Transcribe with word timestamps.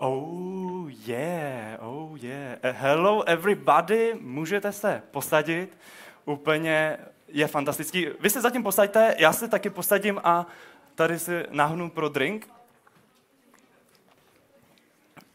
Oh 0.00 0.88
yeah, 1.06 1.76
oh 1.80 2.16
yeah. 2.22 2.58
Uh, 2.64 2.70
hello 2.72 3.22
everybody, 3.22 4.14
můžete 4.20 4.72
se 4.72 5.02
posadit. 5.10 5.78
Úplně 6.24 6.98
je 7.28 7.46
fantastický. 7.46 8.06
Vy 8.20 8.30
se 8.30 8.40
zatím 8.40 8.62
posaďte, 8.62 9.14
já 9.18 9.32
se 9.32 9.48
taky 9.48 9.70
posadím 9.70 10.20
a 10.24 10.46
tady 10.94 11.18
si 11.18 11.44
nahnu 11.50 11.90
pro 11.90 12.08
drink. 12.08 12.48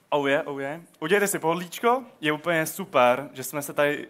Oh 0.10 0.28
yeah, 0.28 0.48
oh 0.48 0.62
yeah. 0.62 0.82
Udělejte 1.00 1.28
si 1.28 1.40
pohodlíčko, 1.40 2.04
je 2.22 2.32
úplně 2.32 2.66
super, 2.66 3.30
že 3.34 3.44
jsme 3.44 3.62
se 3.62 3.74
tady 3.74 4.08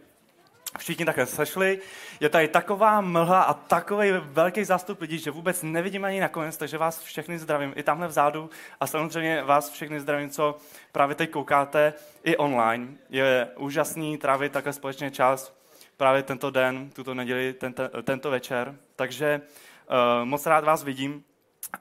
všichni 0.77 1.05
takhle 1.05 1.25
sešli. 1.25 1.79
Je 2.19 2.29
tady 2.29 2.47
taková 2.47 3.01
mlha 3.01 3.43
a 3.43 3.53
takový 3.53 4.11
velký 4.11 4.63
zástup 4.63 5.01
lidí, 5.01 5.19
že 5.19 5.31
vůbec 5.31 5.63
nevidím 5.63 6.05
ani 6.05 6.19
nakonec, 6.19 6.57
takže 6.57 6.77
vás 6.77 7.01
všechny 7.01 7.39
zdravím 7.39 7.73
i 7.75 7.83
tamhle 7.83 8.07
vzadu 8.07 8.49
a 8.79 8.87
samozřejmě 8.87 9.43
vás 9.43 9.69
všechny 9.69 9.99
zdravím, 9.99 10.29
co 10.29 10.57
právě 10.91 11.15
teď 11.15 11.29
koukáte 11.29 11.93
i 12.23 12.37
online. 12.37 12.87
Je 13.09 13.47
úžasný 13.57 14.17
trávit 14.17 14.51
takhle 14.51 14.73
společně 14.73 15.11
čas 15.11 15.53
právě 15.97 16.23
tento 16.23 16.51
den, 16.51 16.89
tuto 16.89 17.13
neděli, 17.13 17.53
tento, 17.53 17.83
tento 18.03 18.31
večer. 18.31 18.75
Takže 18.95 19.41
uh, 19.41 20.25
moc 20.25 20.45
rád 20.45 20.63
vás 20.63 20.83
vidím. 20.83 21.23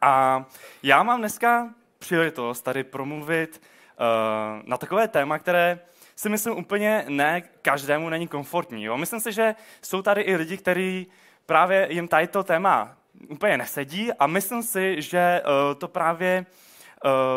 A 0.00 0.44
já 0.82 1.02
mám 1.02 1.20
dneska 1.20 1.68
příležitost 1.98 2.62
tady 2.62 2.84
promluvit 2.84 3.62
uh, 3.62 4.68
na 4.68 4.76
takové 4.76 5.08
téma, 5.08 5.38
které 5.38 5.78
si 6.22 6.28
myslím 6.28 6.58
úplně 6.58 7.04
ne 7.08 7.42
každému 7.62 8.08
není 8.08 8.28
komfortní. 8.28 8.84
Jo? 8.84 8.96
Myslím 8.96 9.20
si, 9.20 9.32
že 9.32 9.54
jsou 9.82 10.02
tady 10.02 10.20
i 10.20 10.36
lidi, 10.36 10.56
kteří 10.56 11.06
právě 11.46 11.86
jim 11.90 12.08
tady 12.08 12.26
to 12.26 12.42
téma 12.42 12.96
úplně 13.28 13.58
nesedí 13.58 14.12
a 14.12 14.26
myslím 14.26 14.62
si, 14.62 15.02
že 15.02 15.42
uh, 15.44 15.78
to 15.78 15.88
právě 15.88 16.46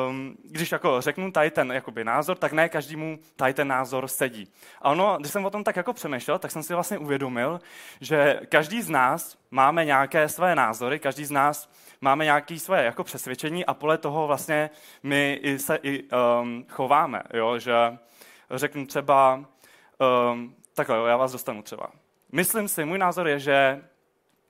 um, 0.10 0.38
když 0.44 0.72
jako 0.72 1.02
řeknu 1.02 1.32
tady 1.32 1.52
ten 1.52 1.72
jakoby, 1.72 2.04
názor, 2.04 2.38
tak 2.38 2.54
ne 2.54 2.70
každému 2.70 3.20
tady 3.36 3.54
ten 3.54 3.68
názor 3.68 4.08
sedí. 4.08 4.48
A 4.82 4.90
ono, 4.90 5.18
když 5.20 5.32
jsem 5.32 5.46
o 5.46 5.50
tom 5.50 5.64
tak 5.64 5.76
jako 5.76 5.94
přemýšlel, 5.94 6.40
tak 6.40 6.52
jsem 6.52 6.64
si 6.64 6.74
vlastně 6.74 6.98
uvědomil, 6.98 7.62
že 8.02 8.40
každý 8.50 8.82
z 8.82 8.90
nás 8.90 9.38
máme 9.52 9.86
nějaké 9.86 10.30
své 10.30 10.56
názory, 10.56 11.00
každý 11.00 11.26
z 11.26 11.32
nás 11.32 11.70
máme 12.02 12.26
nějaké 12.26 12.60
své 12.60 12.86
jako 12.86 13.04
přesvědčení 13.04 13.66
a 13.66 13.74
podle 13.74 13.98
toho 13.98 14.28
vlastně 14.28 14.70
my 15.04 15.40
i 15.42 15.60
se 15.60 15.80
i 15.84 16.04
um, 16.04 16.66
chováme, 16.70 17.22
jo? 17.34 17.60
že 17.60 17.74
řeknu 18.52 18.86
třeba, 18.86 19.46
um, 20.32 20.56
takhle, 20.74 21.10
já 21.10 21.18
vás 21.18 21.32
dostanu 21.32 21.62
třeba. 21.62 21.88
Myslím 22.32 22.68
si, 22.68 22.86
můj 22.86 22.98
názor 22.98 23.28
je, 23.28 23.40
že 23.40 23.84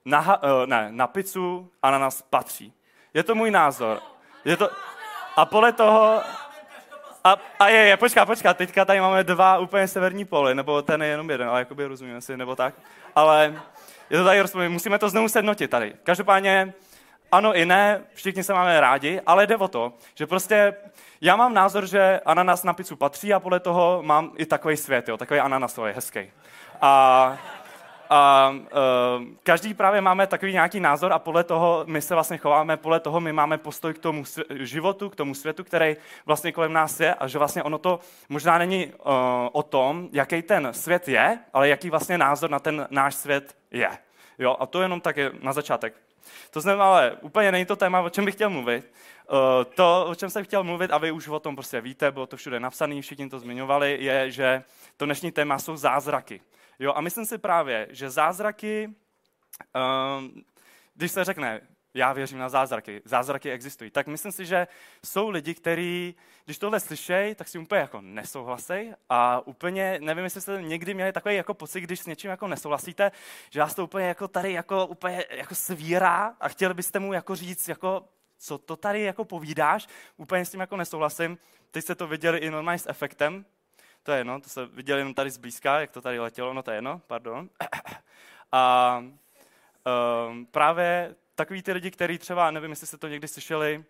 na, 0.04 0.42
uh, 0.42 0.66
ne, 0.66 0.88
na 0.90 1.06
pizzu 1.06 1.70
ananas 1.82 2.22
patří. 2.22 2.72
Je 3.14 3.22
to 3.22 3.34
můj 3.34 3.50
názor. 3.50 4.02
Je 4.44 4.56
to, 4.56 4.70
a 5.36 5.44
podle 5.44 5.72
toho... 5.72 6.22
A, 7.24 7.36
a 7.58 7.68
je, 7.68 7.86
je, 7.86 7.96
počká, 7.96 8.26
počká, 8.26 8.54
teďka 8.54 8.84
tady 8.84 9.00
máme 9.00 9.24
dva 9.24 9.58
úplně 9.58 9.88
severní 9.88 10.24
pole, 10.24 10.54
nebo 10.54 10.82
ten 10.82 11.02
je 11.02 11.08
jenom 11.08 11.30
jeden, 11.30 11.48
ale 11.48 11.58
jakoby 11.58 11.86
rozumíme 11.86 12.20
si, 12.20 12.36
nebo 12.36 12.56
tak. 12.56 12.74
Ale 13.14 13.62
je 14.10 14.18
to 14.18 14.24
tady 14.24 14.40
rozumím, 14.40 14.72
musíme 14.72 14.98
to 14.98 15.08
znovu 15.08 15.28
sednotit 15.28 15.70
tady. 15.70 15.94
Každopádně, 16.02 16.74
ano 17.32 17.54
i 17.54 17.66
ne, 17.66 18.04
všichni 18.14 18.44
se 18.44 18.52
máme 18.52 18.80
rádi, 18.80 19.20
ale 19.26 19.46
jde 19.46 19.56
o 19.56 19.68
to, 19.68 19.92
že 20.14 20.26
prostě 20.26 20.74
já 21.20 21.36
mám 21.36 21.54
názor, 21.54 21.86
že 21.86 22.20
ananas 22.26 22.64
na 22.64 22.72
pizzu 22.72 22.96
patří 22.96 23.34
a 23.34 23.40
podle 23.40 23.60
toho 23.60 24.02
mám 24.02 24.32
i 24.36 24.46
takový 24.46 24.76
svět, 24.76 25.08
jo, 25.08 25.16
takový 25.16 25.40
ananasový, 25.40 25.92
hezký. 25.92 26.30
A 26.80 27.38
a 28.10 28.50
uh, 28.50 29.24
každý 29.42 29.74
právě 29.74 30.00
máme 30.00 30.26
takový 30.26 30.52
nějaký 30.52 30.80
názor 30.80 31.12
a 31.12 31.18
podle 31.18 31.44
toho 31.44 31.84
my 31.86 32.02
se 32.02 32.14
vlastně 32.14 32.38
chováme, 32.38 32.76
podle 32.76 33.00
toho 33.00 33.20
my 33.20 33.32
máme 33.32 33.58
postoj 33.58 33.94
k 33.94 33.98
tomu 33.98 34.24
životu, 34.50 35.10
k 35.10 35.16
tomu 35.16 35.34
světu, 35.34 35.64
který 35.64 35.96
vlastně 36.26 36.52
kolem 36.52 36.72
nás 36.72 37.00
je 37.00 37.14
a 37.14 37.26
že 37.26 37.38
vlastně 37.38 37.62
ono 37.62 37.78
to 37.78 38.00
možná 38.28 38.58
není 38.58 38.86
uh, 38.86 38.92
o 39.52 39.62
tom, 39.62 40.08
jaký 40.12 40.42
ten 40.42 40.68
svět 40.72 41.08
je, 41.08 41.38
ale 41.52 41.68
jaký 41.68 41.90
vlastně 41.90 42.18
názor 42.18 42.50
na 42.50 42.58
ten 42.58 42.86
náš 42.90 43.14
svět 43.14 43.56
je. 43.70 43.88
Jo, 44.38 44.56
a 44.60 44.66
to 44.66 44.82
jenom 44.82 45.00
tak 45.00 45.16
je 45.16 45.30
na 45.42 45.52
začátek. 45.52 45.94
To 46.50 46.60
znamená, 46.60 46.84
ale 46.84 47.16
úplně 47.20 47.52
není 47.52 47.64
to 47.64 47.76
téma, 47.76 48.00
o 48.00 48.10
čem 48.10 48.24
bych 48.24 48.34
chtěl 48.34 48.50
mluvit. 48.50 48.92
Uh, 49.32 49.64
to, 49.74 50.06
o 50.08 50.14
čem 50.14 50.30
jsem 50.30 50.44
chtěl 50.44 50.64
mluvit, 50.64 50.90
a 50.90 50.98
vy 50.98 51.10
už 51.10 51.28
o 51.28 51.40
tom 51.40 51.56
prostě 51.56 51.80
víte, 51.80 52.10
bylo 52.10 52.26
to 52.26 52.36
všude 52.36 52.60
napsané, 52.60 53.02
všichni 53.02 53.28
to 53.28 53.38
zmiňovali, 53.38 53.98
je, 54.00 54.30
že 54.30 54.62
to 54.96 55.04
dnešní 55.04 55.32
téma 55.32 55.58
jsou 55.58 55.76
zázraky. 55.76 56.40
Jo, 56.78 56.92
a 56.96 57.00
myslím 57.00 57.26
si 57.26 57.38
právě, 57.38 57.86
že 57.90 58.10
zázraky, 58.10 58.94
um, 60.18 60.44
když 60.94 61.12
se 61.12 61.24
řekne, 61.24 61.60
já 61.94 62.12
věřím 62.12 62.38
na 62.38 62.48
zázraky, 62.48 63.02
zázraky 63.04 63.50
existují, 63.50 63.90
tak 63.90 64.06
myslím 64.06 64.32
si, 64.32 64.46
že 64.46 64.66
jsou 65.04 65.28
lidi, 65.28 65.54
kteří, 65.54 66.14
když 66.44 66.58
tohle 66.58 66.80
slyšejí, 66.80 67.34
tak 67.34 67.48
si 67.48 67.58
úplně 67.58 67.80
jako 67.80 68.00
nesouhlasí 68.00 68.92
a 69.08 69.46
úplně, 69.46 69.98
nevím, 70.00 70.24
jestli 70.24 70.40
jste 70.40 70.62
někdy 70.62 70.94
měli 70.94 71.12
takový 71.12 71.34
jako 71.34 71.54
pocit, 71.54 71.80
když 71.80 72.00
s 72.00 72.06
něčím 72.06 72.30
jako 72.30 72.48
nesouhlasíte, 72.48 73.12
že 73.50 73.60
vás 73.60 73.74
to 73.74 73.84
úplně 73.84 74.06
jako 74.06 74.28
tady 74.28 74.52
jako, 74.52 74.86
úplně 74.86 75.24
jako 75.30 75.54
svírá 75.54 76.34
a 76.40 76.48
chtěli 76.48 76.74
byste 76.74 76.98
mu 76.98 77.12
jako 77.12 77.34
říct, 77.36 77.68
jako, 77.68 78.04
co 78.38 78.58
to 78.58 78.76
tady 78.76 79.02
jako 79.02 79.24
povídáš, 79.24 79.88
úplně 80.16 80.44
s 80.44 80.50
tím 80.50 80.60
jako 80.60 80.76
nesouhlasím. 80.76 81.38
Teď 81.70 81.84
jste 81.84 81.94
to 81.94 82.06
viděli 82.06 82.38
i 82.38 82.50
normálně 82.50 82.78
s 82.78 82.88
efektem, 82.88 83.44
to 84.02 84.12
je 84.12 84.18
jedno, 84.18 84.40
to 84.40 84.48
se 84.48 84.66
viděli 84.66 85.00
jenom 85.00 85.14
tady 85.14 85.30
zblízka, 85.30 85.80
jak 85.80 85.90
to 85.90 86.00
tady 86.00 86.18
letělo, 86.18 86.54
no 86.54 86.62
to 86.62 86.70
je 86.70 86.76
jedno, 86.76 87.00
pardon. 87.06 87.50
A 88.52 88.98
um, 90.28 90.46
právě 90.46 91.14
takový 91.34 91.62
ty 91.62 91.72
lidi, 91.72 91.90
kteří 91.90 92.18
třeba, 92.18 92.50
nevím, 92.50 92.70
jestli 92.70 92.86
jste 92.86 92.96
to 92.96 93.08
někdy 93.08 93.28
slyšeli, 93.28 93.84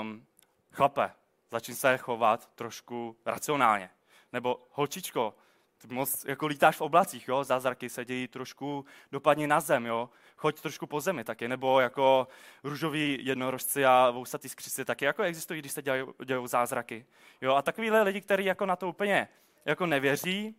um, 0.00 0.26
chlape, 0.72 1.10
začín 1.50 1.74
se 1.74 1.98
chovat 1.98 2.50
trošku 2.54 3.16
racionálně. 3.26 3.90
Nebo 4.32 4.66
holčičko, 4.70 5.34
ty 5.78 5.94
moc 5.94 6.24
jako 6.24 6.46
lítáš 6.46 6.76
v 6.76 6.80
oblacích, 6.80 7.28
jo? 7.28 7.44
zázraky 7.44 7.88
se 7.88 8.04
dějí 8.04 8.28
trošku, 8.28 8.84
dopadni 9.12 9.46
na 9.46 9.60
zem, 9.60 9.86
jo? 9.86 10.10
Choď 10.36 10.60
trošku 10.60 10.86
po 10.86 11.00
zemi 11.00 11.24
taky, 11.24 11.48
nebo 11.48 11.80
jako 11.80 12.28
růžoví 12.64 13.18
jednorožci 13.20 13.84
a 13.84 14.10
vousatý 14.10 14.48
skřici 14.48 14.84
taky 14.84 15.04
jako 15.04 15.22
existují, 15.22 15.60
když 15.60 15.72
se 15.72 15.82
dělají, 15.82 16.04
dělají 16.24 16.48
zázraky. 16.48 17.06
Jo? 17.40 17.54
A 17.54 17.62
takovýhle 17.62 18.02
lidi, 18.02 18.20
kteří 18.20 18.44
jako 18.44 18.66
na 18.66 18.76
to 18.76 18.88
úplně 18.88 19.28
jako 19.64 19.86
nevěří, 19.86 20.56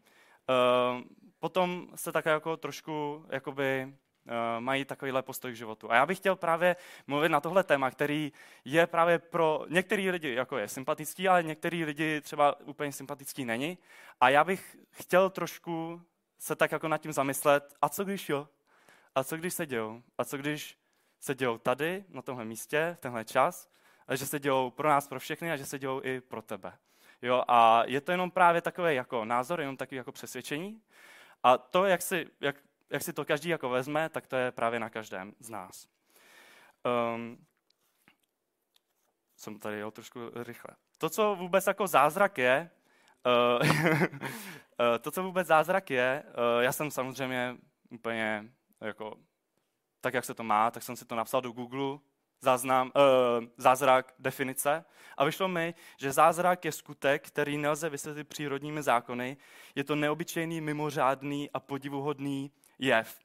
uh, 0.50 1.02
potom 1.40 1.88
se 1.96 2.12
také 2.12 2.30
jako 2.30 2.58
trošku 2.58 3.25
jakoby, 3.30 3.88
uh, 3.88 4.34
mají 4.59 4.85
takovýhle 4.85 5.22
postoj 5.22 5.52
k 5.52 5.56
životu. 5.56 5.91
A 5.91 5.96
já 5.96 6.06
bych 6.06 6.18
chtěl 6.18 6.35
právě 6.35 6.75
mluvit 7.08 7.30
na 7.30 7.41
tohle 7.41 7.64
téma, 7.64 7.91
který 7.91 8.31
je 8.66 8.88
právě 8.88 9.19
pro 9.19 9.66
některý 9.69 10.12
lidi 10.12 10.34
jako 10.34 10.58
je 10.58 10.68
sympatický, 10.68 11.28
ale 11.28 11.44
některý 11.44 11.85
lidi 11.85 12.22
třeba 12.22 12.59
úplně 12.59 12.91
sympatický 12.91 13.46
není. 13.46 13.78
A 14.22 14.30
já 14.30 14.44
bych 14.44 14.78
chtěl 14.91 15.30
trošku 15.30 16.02
se 16.40 16.56
tak 16.56 16.72
jako 16.72 16.88
nad 16.88 16.97
tím 16.97 17.14
zamyslet, 17.14 17.74
a 17.81 17.90
co 17.90 18.03
když 18.03 18.30
jo? 18.30 18.47
A 19.16 19.24
co 19.24 19.38
když 19.38 19.53
se 19.53 19.66
dějou? 19.66 20.03
A 20.18 20.26
co 20.26 20.38
když 20.38 20.78
se 21.20 21.36
dějou 21.36 21.58
tady, 21.58 22.06
na 22.09 22.22
tomhle 22.22 22.46
místě, 22.46 22.96
v 22.98 23.02
tenhle 23.02 23.26
čas, 23.26 23.70
a 24.08 24.16
že 24.16 24.26
se 24.26 24.40
dějou 24.40 24.72
pro 24.72 24.90
nás, 24.90 25.08
pro 25.08 25.20
všechny 25.20 25.52
a 25.52 25.58
že 25.58 25.66
se 25.66 25.80
dějou 25.80 26.02
i 26.03 26.22
pro 26.22 26.42
tebe. 26.42 26.78
Jo, 27.22 27.44
a 27.48 27.84
je 27.86 28.02
to 28.02 28.12
jenom 28.12 28.31
právě 28.31 28.62
takové 28.62 28.94
jako 28.94 29.26
názor, 29.26 29.59
jenom 29.59 29.78
takové 29.78 29.98
jako 29.98 30.12
přesvědčení. 30.12 30.81
A 31.44 31.58
to, 31.58 31.86
jak 31.86 32.02
si, 32.02 32.28
jak, 32.42 32.56
jak 32.90 33.03
si 33.03 33.14
to 33.14 33.26
každý 33.26 33.50
jako 33.50 33.70
vezme, 33.70 34.09
tak 34.09 34.28
to 34.28 34.36
je 34.36 34.52
právě 34.52 34.80
na 34.80 34.90
každém 34.90 35.34
z 35.40 35.50
nás. 35.50 35.88
Um, 37.16 37.46
jsem 39.36 39.59
tady 39.59 39.78
jel 39.78 39.92
trošku 39.92 40.20
rychle. 40.36 40.76
To, 40.97 41.09
co 41.09 41.36
vůbec 41.36 41.68
jako 41.68 41.88
zázrak 41.88 42.38
je, 42.38 42.70
uh, 43.26 45.00
to, 45.02 45.12
co 45.12 45.24
vůbec 45.24 45.47
zázrak 45.47 45.90
je, 45.90 46.24
uh, 46.28 46.64
já 46.64 46.72
jsem 46.72 46.92
samozřejmě 46.92 47.58
úplně 47.90 48.50
jako, 48.85 49.18
tak, 50.01 50.13
jak 50.13 50.25
se 50.25 50.34
to 50.34 50.44
má, 50.44 50.72
tak 50.72 50.84
jsem 50.84 50.96
si 50.96 51.06
to 51.06 51.16
napsal 51.16 51.41
do 51.41 51.51
Google, 51.51 52.00
záznam, 52.41 52.91
uh, 52.96 53.46
zázrak, 53.57 54.13
definice. 54.19 54.85
A 55.18 55.25
vyšlo 55.25 55.47
mi, 55.47 55.73
že 55.97 56.11
zázrak 56.11 56.66
je 56.66 56.72
skutek, 56.72 57.28
který 57.28 57.58
nelze 57.58 57.90
vysvětlit 57.90 58.28
přírodními 58.28 58.84
zákony. 58.84 59.37
Je 59.76 59.84
to 59.84 59.96
neobyčejný, 59.96 60.61
mimořádný 60.61 61.49
a 61.52 61.59
podivuhodný 61.59 62.52
jev. 62.79 63.20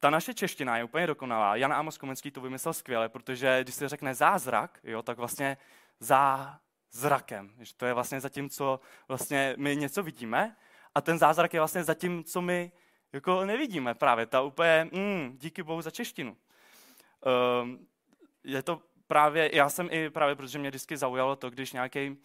Ta 0.00 0.10
naše 0.10 0.34
čeština 0.34 0.76
je 0.76 0.84
úplně 0.84 1.06
dokonalá. 1.06 1.56
Jan 1.56 1.72
Amos 1.72 1.98
Komenský 1.98 2.30
to 2.30 2.40
vymyslel 2.40 2.72
skvěle, 2.72 3.08
protože 3.08 3.60
když 3.62 3.74
se 3.74 3.88
řekne 3.88 4.14
zázrak, 4.14 4.80
jo, 4.84 5.02
tak 5.02 5.18
vlastně 5.18 5.56
zázrakem. 6.00 7.54
Že 7.58 7.74
to 7.76 7.86
je 7.86 7.92
vlastně 7.92 8.20
za 8.20 8.28
tím, 8.28 8.50
co 8.50 8.80
vlastně 9.08 9.54
my 9.58 9.76
něco 9.76 10.02
vidíme 10.02 10.56
a 10.94 11.00
ten 11.00 11.18
zázrak 11.18 11.54
je 11.54 11.60
vlastně 11.60 11.84
za 11.84 11.94
tím, 11.94 12.24
co 12.24 12.42
my 12.42 12.72
jako 13.12 13.44
nevidíme 13.44 13.94
právě. 13.94 14.26
Ta 14.26 14.40
úplně, 14.40 14.88
mm, 14.92 15.36
díky 15.40 15.62
bohu 15.62 15.82
za 15.82 15.90
češtinu. 15.90 16.36
Um, 17.62 17.86
je 18.44 18.62
to 18.62 18.82
právě, 19.06 19.56
já 19.56 19.68
jsem 19.68 19.88
i 19.90 20.10
právě, 20.10 20.34
protože 20.34 20.58
mě 20.58 20.68
vždycky 20.68 20.96
zaujalo 20.96 21.36
to, 21.36 21.50
když 21.50 21.72
nějaký, 21.72 22.10
uh, 22.10 22.16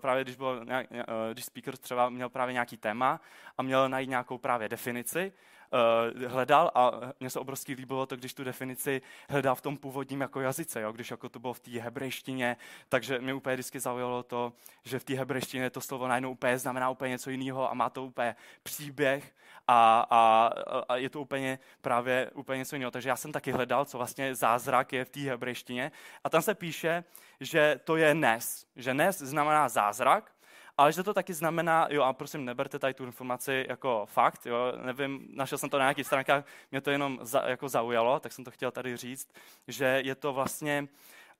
právě 0.00 0.24
když, 0.24 0.36
byl 0.36 0.64
nějak, 0.64 0.90
uh, 0.90 0.96
když 1.32 1.44
speaker 1.44 1.76
třeba 1.76 2.08
měl 2.08 2.28
právě 2.28 2.52
nějaký 2.52 2.76
téma 2.76 3.20
a 3.58 3.62
měl 3.62 3.88
najít 3.88 4.10
nějakou 4.10 4.38
právě 4.38 4.68
definici 4.68 5.32
uh, 5.72 6.22
hledal 6.22 6.70
a 6.74 6.92
mně 7.20 7.30
se 7.30 7.38
obrovsky 7.38 7.72
líbilo 7.72 8.06
to, 8.06 8.16
když 8.16 8.34
tu 8.34 8.44
definici 8.44 9.02
hledal 9.28 9.54
v 9.54 9.60
tom 9.60 9.76
původním 9.76 10.20
jako 10.20 10.40
jazyce, 10.40 10.80
jo? 10.80 10.92
když 10.92 11.10
jako 11.10 11.28
to 11.28 11.38
bylo 11.38 11.52
v 11.52 11.60
té 11.60 11.70
hebrejštině, 11.70 12.56
takže 12.88 13.18
mě 13.18 13.34
úplně 13.34 13.56
vždycky 13.56 13.80
zaujalo 13.80 14.22
to, 14.22 14.52
že 14.84 14.98
v 14.98 15.04
té 15.04 15.14
hebrejštině 15.14 15.70
to 15.70 15.80
slovo 15.80 16.08
najednou 16.08 16.30
úplně 16.30 16.58
znamená 16.58 16.90
úplně 16.90 17.10
něco 17.10 17.30
jiného 17.30 17.70
a 17.70 17.74
má 17.74 17.90
to 17.90 18.04
úplně 18.04 18.36
příběh 18.62 19.34
a, 19.68 20.06
a, 20.10 20.50
a 20.88 20.96
je 20.96 21.10
to 21.10 21.20
úplně 21.20 21.58
právě 21.80 22.30
úplně 22.34 22.58
něco 22.58 22.76
jiného. 22.76 22.90
Takže 22.90 23.08
já 23.08 23.16
jsem 23.16 23.32
taky 23.32 23.52
hledal, 23.52 23.84
co 23.84 23.98
vlastně 23.98 24.34
zázrak 24.34 24.92
je 24.92 25.04
v 25.04 25.10
té 25.10 25.20
hebrejštině 25.20 25.92
a 26.24 26.30
tam 26.30 26.42
se 26.42 26.54
píše, 26.54 27.04
že 27.40 27.80
to 27.84 27.96
je 27.96 28.14
nes, 28.14 28.66
že 28.76 28.94
nes 28.94 29.18
znamená 29.18 29.68
zázrak, 29.68 30.32
ale 30.78 30.92
že 30.92 31.02
to 31.02 31.14
taky 31.14 31.34
znamená, 31.34 31.86
jo 31.90 32.02
a 32.02 32.12
prosím, 32.12 32.44
neberte 32.44 32.78
tady 32.78 32.94
tu 32.94 33.04
informaci 33.04 33.66
jako 33.68 34.06
fakt, 34.06 34.46
jo, 34.46 34.72
nevím, 34.82 35.28
našel 35.34 35.58
jsem 35.58 35.70
to 35.70 35.78
na 35.78 35.84
nějakých 35.84 36.06
stránkách, 36.06 36.44
mě 36.70 36.80
to 36.80 36.90
jenom 36.90 37.18
za, 37.22 37.42
jako 37.46 37.68
zaujalo, 37.68 38.20
tak 38.20 38.32
jsem 38.32 38.44
to 38.44 38.50
chtěl 38.50 38.70
tady 38.70 38.96
říct, 38.96 39.28
že 39.68 40.00
je 40.04 40.14
to 40.14 40.32
vlastně 40.32 40.88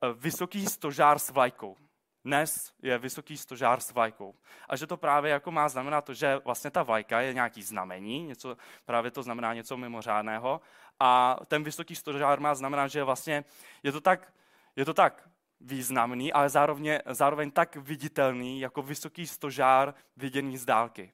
eh, 0.03 0.13
vysoký 0.13 0.67
stožár 0.67 1.19
s 1.19 1.31
vlajkou. 1.31 1.77
Dnes 2.25 2.73
je 2.83 2.99
vysoký 2.99 3.37
stožár 3.37 3.81
s 3.81 3.93
vlajkou. 3.93 4.35
A 4.69 4.77
že 4.77 4.87
to 4.87 4.97
právě 4.97 5.31
jako 5.31 5.51
má 5.51 5.69
znamenat 5.69 6.05
to, 6.05 6.15
že 6.15 6.41
vlastně 6.45 6.71
ta 6.71 6.83
vlajka 6.83 7.21
je 7.21 7.35
nějaký 7.35 7.63
znamení, 7.63 8.23
něco, 8.23 8.57
právě 8.85 9.11
to 9.11 9.23
znamená 9.23 9.55
něco 9.55 9.77
mimořádného. 9.77 10.61
A 11.01 11.37
ten 11.47 11.65
vysoký 11.65 11.95
stožár 11.97 12.41
má 12.41 12.55
znamenat, 12.55 12.89
že 12.89 13.05
vlastně 13.05 13.45
je 13.83 13.93
to 13.93 14.01
tak, 14.01 14.33
je 14.77 14.85
to 14.85 14.95
tak 14.95 15.28
významný, 15.61 16.33
ale 16.33 16.49
zároveň, 16.49 16.99
zároveň 17.07 17.51
tak 17.51 17.77
viditelný, 17.77 18.61
jako 18.61 18.83
vysoký 18.83 19.27
stožár 19.27 19.95
viděný 20.17 20.57
z 20.59 20.65
dálky. 20.65 21.13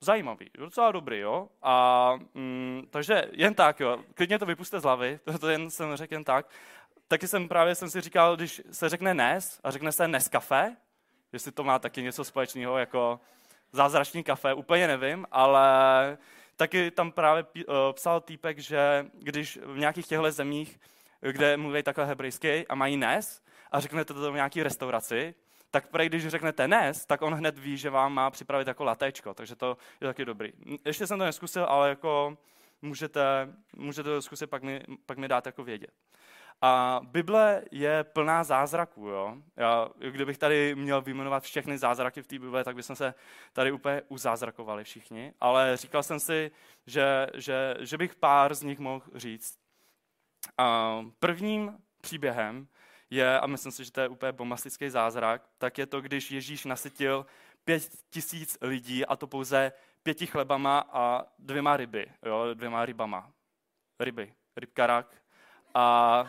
Zajímavý, 0.00 0.50
docela 0.58 0.92
dobrý, 0.92 1.18
jo? 1.18 1.48
A, 1.62 2.12
mm, 2.34 2.82
takže 2.90 3.28
jen 3.32 3.54
tak, 3.54 3.80
jo, 3.80 4.04
klidně 4.14 4.38
to 4.38 4.46
vypuste 4.46 4.80
z 4.80 4.82
hlavy, 4.82 5.20
to, 5.24 5.38
to 5.38 5.48
jen 5.48 5.70
jsem 5.70 5.96
řekl 5.96 6.14
jen 6.14 6.24
tak. 6.24 6.46
Taky 7.08 7.28
jsem 7.28 7.48
právě 7.48 7.74
jsem 7.74 7.90
si 7.90 8.00
říkal, 8.00 8.36
když 8.36 8.62
se 8.70 8.88
řekne 8.88 9.14
nes 9.14 9.60
a 9.64 9.70
řekne 9.70 9.92
se 9.92 10.08
Nescafé, 10.08 10.76
jestli 11.32 11.52
to 11.52 11.64
má 11.64 11.78
taky 11.78 12.02
něco 12.02 12.24
společného 12.24 12.78
jako 12.78 13.20
zázračný 13.72 14.24
kafe, 14.24 14.54
úplně 14.54 14.86
nevím, 14.86 15.26
ale 15.30 16.18
taky 16.56 16.90
tam 16.90 17.12
právě 17.12 17.44
psal 17.92 18.20
týpek, 18.20 18.58
že 18.58 19.06
když 19.12 19.58
v 19.64 19.78
nějakých 19.78 20.06
těchto 20.06 20.32
zemích 20.32 20.80
kde 21.32 21.56
mluví 21.56 21.82
takhle 21.82 22.04
hebrejsky 22.04 22.66
a 22.66 22.74
mají 22.74 22.96
nes 22.96 23.42
a 23.72 23.80
řeknete 23.80 24.14
to 24.14 24.32
v 24.32 24.34
nějaké 24.34 24.62
restauraci, 24.62 25.34
tak 25.70 25.88
prej, 25.88 26.08
když 26.08 26.28
řeknete 26.28 26.68
nes, 26.68 27.06
tak 27.06 27.22
on 27.22 27.34
hned 27.34 27.58
ví, 27.58 27.76
že 27.76 27.90
vám 27.90 28.12
má 28.12 28.30
připravit 28.30 28.68
jako 28.68 28.84
latéčko, 28.84 29.34
takže 29.34 29.56
to 29.56 29.76
je 30.00 30.06
taky 30.06 30.24
dobrý. 30.24 30.52
Ještě 30.84 31.06
jsem 31.06 31.18
to 31.18 31.24
neskusil, 31.24 31.64
ale 31.64 31.88
jako 31.88 32.38
můžete, 32.82 33.48
můžete 33.76 34.08
to 34.08 34.22
zkusit, 34.22 34.46
pak 34.46 34.62
mi, 34.62 34.80
pak 35.06 35.18
mi 35.18 35.28
dát 35.28 35.46
jako 35.46 35.64
vědět. 35.64 35.90
A 36.62 37.00
Bible 37.04 37.62
je 37.70 38.04
plná 38.04 38.44
zázraků. 38.44 39.08
Jo? 39.08 39.36
Já, 39.56 39.88
kdybych 40.10 40.38
tady 40.38 40.74
měl 40.74 41.02
vyjmenovat 41.02 41.42
všechny 41.42 41.78
zázraky 41.78 42.22
v 42.22 42.26
té 42.26 42.38
Bible, 42.38 42.64
tak 42.64 42.76
bychom 42.76 42.96
se 42.96 43.14
tady 43.52 43.72
úplně 43.72 44.02
uzázrakovali 44.08 44.84
všichni. 44.84 45.32
Ale 45.40 45.76
říkal 45.76 46.02
jsem 46.02 46.20
si, 46.20 46.50
že, 46.86 47.26
že, 47.34 47.74
že 47.80 47.98
bych 47.98 48.14
pár 48.14 48.54
z 48.54 48.62
nich 48.62 48.78
mohl 48.78 49.02
říct. 49.14 49.63
Prvním 51.18 51.78
příběhem 52.00 52.68
je, 53.10 53.40
a 53.40 53.46
myslím 53.46 53.72
si, 53.72 53.84
že 53.84 53.92
to 53.92 54.00
je 54.00 54.08
úplně 54.08 54.32
bombastický 54.32 54.90
zázrak, 54.90 55.42
tak 55.58 55.78
je 55.78 55.86
to, 55.86 56.00
když 56.00 56.30
Ježíš 56.30 56.64
nasytil 56.64 57.26
pět 57.64 57.90
tisíc 58.10 58.58
lidí 58.60 59.06
a 59.06 59.16
to 59.16 59.26
pouze 59.26 59.72
pěti 60.02 60.26
chlebama 60.26 60.84
a 60.92 61.24
dvěma 61.38 61.76
ryby, 61.76 62.06
jo, 62.26 62.54
dvěma 62.54 62.86
rybama. 62.86 63.30
Ryby, 64.00 64.34
rybkarak. 64.56 65.22
A, 65.74 66.26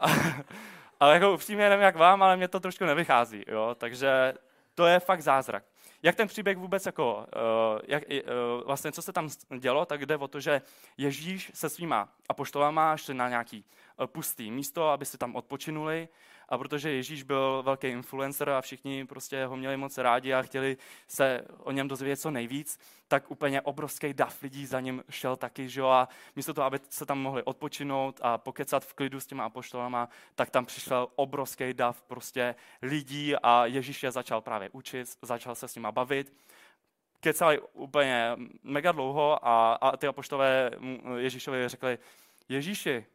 a, 0.00 0.06
ale 1.00 1.14
jako 1.14 1.34
upřímně 1.34 1.68
nevím 1.68 1.84
jak 1.84 1.96
vám, 1.96 2.22
ale 2.22 2.36
mě 2.36 2.48
to 2.48 2.60
trošku 2.60 2.84
nevychází, 2.84 3.44
jo, 3.48 3.76
takže 3.78 4.34
to 4.74 4.86
je 4.86 5.00
fakt 5.00 5.20
zázrak. 5.20 5.64
Jak 6.02 6.16
ten 6.16 6.28
příběh 6.28 6.56
vůbec 6.56 6.86
jako, 6.86 7.16
uh, 7.16 7.80
jak, 7.86 8.02
uh, 8.10 8.66
vlastně 8.66 8.92
co 8.92 9.02
se 9.02 9.12
tam 9.12 9.28
dělo, 9.58 9.86
tak 9.86 10.06
jde 10.06 10.16
o 10.16 10.28
to, 10.28 10.40
že 10.40 10.62
Ježíš 10.98 11.50
se 11.54 11.68
svýma 11.68 12.08
apoštolama 12.28 12.96
šli 12.96 13.14
na 13.14 13.28
nějaký 13.28 13.64
uh, 14.00 14.06
pustý 14.06 14.50
místo, 14.50 14.88
aby 14.88 15.04
si 15.04 15.18
tam 15.18 15.36
odpočinuli 15.36 16.08
a 16.50 16.58
protože 16.58 16.90
Ježíš 16.90 17.22
byl 17.22 17.62
velký 17.62 17.86
influencer 17.86 18.50
a 18.50 18.60
všichni 18.60 19.06
prostě 19.06 19.44
ho 19.44 19.56
měli 19.56 19.76
moc 19.76 19.98
rádi 19.98 20.34
a 20.34 20.42
chtěli 20.42 20.76
se 21.08 21.44
o 21.58 21.70
něm 21.72 21.88
dozvědět 21.88 22.16
co 22.16 22.30
nejvíc, 22.30 22.78
tak 23.08 23.30
úplně 23.30 23.60
obrovský 23.60 24.14
dav 24.14 24.42
lidí 24.42 24.66
za 24.66 24.80
ním 24.80 25.04
šel 25.10 25.36
taky, 25.36 25.68
že 25.68 25.82
a 25.82 26.08
místo 26.36 26.54
toho, 26.54 26.64
aby 26.64 26.80
se 26.88 27.06
tam 27.06 27.18
mohli 27.18 27.42
odpočinout 27.42 28.20
a 28.22 28.38
pokecat 28.38 28.84
v 28.84 28.94
klidu 28.94 29.20
s 29.20 29.26
těma 29.26 29.44
apoštolama, 29.44 30.08
tak 30.34 30.50
tam 30.50 30.66
přišel 30.66 31.08
obrovský 31.14 31.74
dav 31.74 32.02
prostě 32.02 32.54
lidí 32.82 33.36
a 33.36 33.66
Ježíš 33.66 34.02
je 34.02 34.10
začal 34.10 34.40
právě 34.40 34.70
učit, 34.72 35.08
začal 35.22 35.54
se 35.54 35.68
s 35.68 35.74
nima 35.74 35.92
bavit. 35.92 36.32
Kecali 37.20 37.60
úplně 37.72 38.36
mega 38.62 38.92
dlouho 38.92 39.46
a, 39.48 39.74
a 39.74 39.96
ty 39.96 40.06
apoštové 40.06 40.70
Ježíšovi 41.16 41.68
řekli, 41.68 41.98
Ježíši, 42.48 43.06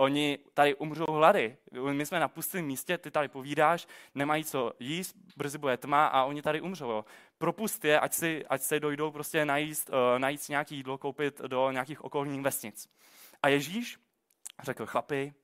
Oni 0.00 0.38
tady 0.54 0.74
umřou 0.74 1.12
hlady. 1.12 1.56
My 1.92 2.06
jsme 2.06 2.20
na 2.20 2.28
pustém 2.28 2.64
místě, 2.64 2.98
ty 2.98 3.10
tady 3.10 3.28
povídáš, 3.28 3.86
nemají 4.14 4.44
co 4.44 4.72
jíst, 4.78 5.16
brzy 5.36 5.58
bude 5.58 5.76
tma 5.76 6.06
a 6.06 6.24
oni 6.24 6.42
tady 6.42 6.60
umřou. 6.60 7.04
Propust 7.38 7.84
je, 7.84 8.00
ať, 8.00 8.12
si, 8.12 8.46
ať 8.46 8.62
se 8.62 8.80
dojdou 8.80 9.10
prostě 9.10 9.44
najíst, 9.44 9.88
uh, 9.88 9.94
najít 10.18 10.42
si 10.42 10.52
nějaký 10.52 10.76
jídlo, 10.76 10.98
koupit 10.98 11.40
do 11.40 11.70
nějakých 11.70 12.04
okolních 12.04 12.40
vesnic. 12.40 12.88
A 13.42 13.48
Ježíš 13.48 13.98
řekl, 14.62 14.86
chlapi, 14.86 15.34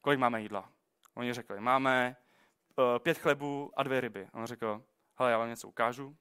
kolik 0.00 0.18
máme 0.18 0.42
jídla? 0.42 0.68
Oni 1.14 1.32
řekli, 1.32 1.60
máme 1.60 2.16
uh, 2.76 2.98
pět 2.98 3.18
chlebů 3.18 3.70
a 3.76 3.82
dvě 3.82 4.00
ryby. 4.00 4.28
On 4.32 4.46
řekl, 4.46 4.82
hele, 5.18 5.30
já 5.30 5.38
vám 5.38 5.48
něco 5.48 5.68
ukážu 5.68 6.16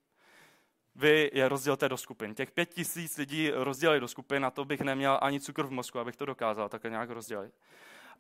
vy 0.96 1.32
je 1.34 1.50
rozdělte 1.50 1.90
do 1.90 1.98
skupin. 1.98 2.36
Těch 2.36 2.52
pět 2.52 2.74
tisíc 2.74 3.18
lidí 3.18 3.52
rozdělili 3.52 4.00
do 4.00 4.08
skupin 4.08 4.46
a 4.46 4.52
to 4.52 4.66
bych 4.66 4.82
neměl 4.82 5.20
ani 5.22 5.40
cukr 5.40 5.64
v 5.64 5.72
mozku, 5.72 6.00
abych 6.00 6.16
to 6.16 6.26
dokázal 6.26 6.70
takhle 6.70 6.90
nějak 6.90 7.10
rozdělit. 7.10 7.54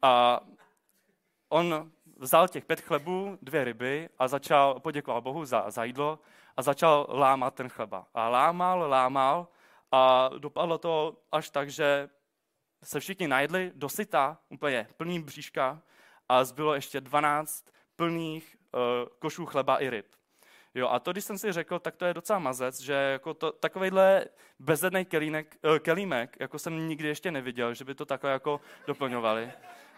A 0.01 0.41
on 1.49 1.91
vzal 2.17 2.47
těch 2.47 2.65
pět 2.65 2.81
chlebů, 2.81 3.37
dvě 3.41 3.63
ryby 3.63 4.09
a 4.19 4.27
začal, 4.27 4.79
poděkoval 4.79 5.21
Bohu 5.21 5.45
za, 5.45 5.69
za 5.69 5.83
jídlo 5.83 6.19
a 6.57 6.61
začal 6.61 7.07
lámat 7.09 7.55
ten 7.55 7.69
chleba. 7.69 8.07
A 8.13 8.29
lámal, 8.29 8.89
lámal 8.89 9.47
a 9.91 10.29
dopadlo 10.37 10.77
to 10.77 11.17
až 11.31 11.49
tak, 11.49 11.69
že 11.69 12.09
se 12.83 12.99
všichni 12.99 13.27
najedli 13.27 13.71
do 13.75 13.89
syta, 13.89 14.37
úplně 14.49 14.87
plný 14.97 15.19
bříška 15.19 15.81
a 16.29 16.43
zbylo 16.43 16.75
ještě 16.75 17.01
12 17.01 17.65
plných 17.95 18.57
uh, 18.71 18.81
košů 19.19 19.45
chleba 19.45 19.77
i 19.77 19.89
ryb. 19.89 20.05
Jo, 20.75 20.89
a 20.89 20.99
to, 20.99 21.11
když 21.11 21.23
jsem 21.23 21.37
si 21.37 21.51
řekl, 21.51 21.79
tak 21.79 21.95
to 21.95 22.05
je 22.05 22.13
docela 22.13 22.39
mazec, 22.39 22.79
že 22.79 22.93
jako 22.93 23.33
to, 23.33 23.51
takovejhle 23.51 24.25
bezedný 24.59 25.05
kelínek, 25.05 25.57
uh, 25.63 25.77
kelímek 25.79 26.37
jako 26.39 26.59
jsem 26.59 26.87
nikdy 26.87 27.07
ještě 27.07 27.31
neviděl, 27.31 27.73
že 27.73 27.85
by 27.85 27.95
to 27.95 28.05
takhle 28.05 28.31
jako 28.31 28.61
doplňovali. 28.87 29.51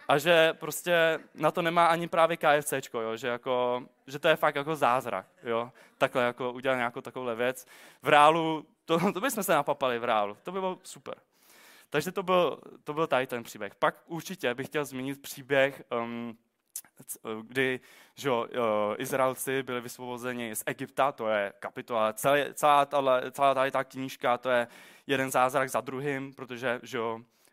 A 0.07 0.17
že 0.17 0.53
prostě 0.53 1.19
na 1.35 1.51
to 1.51 1.61
nemá 1.61 1.85
ani 1.85 2.07
právě 2.07 2.37
KFCčko, 2.37 3.01
jo, 3.01 3.17
že, 3.17 3.27
jako, 3.27 3.83
že 4.07 4.19
to 4.19 4.27
je 4.27 4.35
fakt 4.35 4.55
jako 4.55 4.75
zázrak, 4.75 5.25
jo, 5.43 5.71
takhle 5.97 6.23
jako 6.23 6.53
udělat 6.53 6.75
nějakou 6.75 7.01
takovou 7.01 7.35
věc. 7.35 7.65
V 8.01 8.07
reálu, 8.07 8.65
to, 8.85 9.11
to 9.13 9.21
bychom 9.21 9.43
se 9.43 9.53
napapali 9.53 9.99
v 9.99 10.03
reálu, 10.03 10.37
to 10.43 10.51
by 10.51 10.59
bylo 10.59 10.79
super. 10.83 11.15
Takže 11.89 12.11
to 12.11 12.23
byl, 12.23 12.59
to 12.83 12.93
byl 12.93 13.07
tady 13.07 13.27
ten 13.27 13.43
příběh. 13.43 13.75
Pak 13.75 13.95
určitě 14.05 14.53
bych 14.53 14.67
chtěl 14.67 14.85
zmínit 14.85 15.21
příběh 15.21 15.83
um, 16.01 16.37
kdy 17.41 17.79
že 18.15 18.29
jo, 18.29 18.47
Izraelci 18.97 19.63
byli 19.63 19.81
vysvobozeni 19.81 20.55
z 20.55 20.63
Egypta, 20.65 21.11
to 21.11 21.29
je 21.29 21.53
kapitola, 21.59 22.13
celá, 22.13 22.37
celá, 22.53 22.85
tato, 22.85 23.31
celá 23.31 23.53
tady 23.53 23.71
ta 23.71 23.83
knížka, 23.83 24.37
to 24.37 24.49
je 24.49 24.67
jeden 25.07 25.31
zázrak 25.31 25.69
za 25.69 25.81
druhým, 25.81 26.33
protože 26.33 26.79
že 26.83 26.99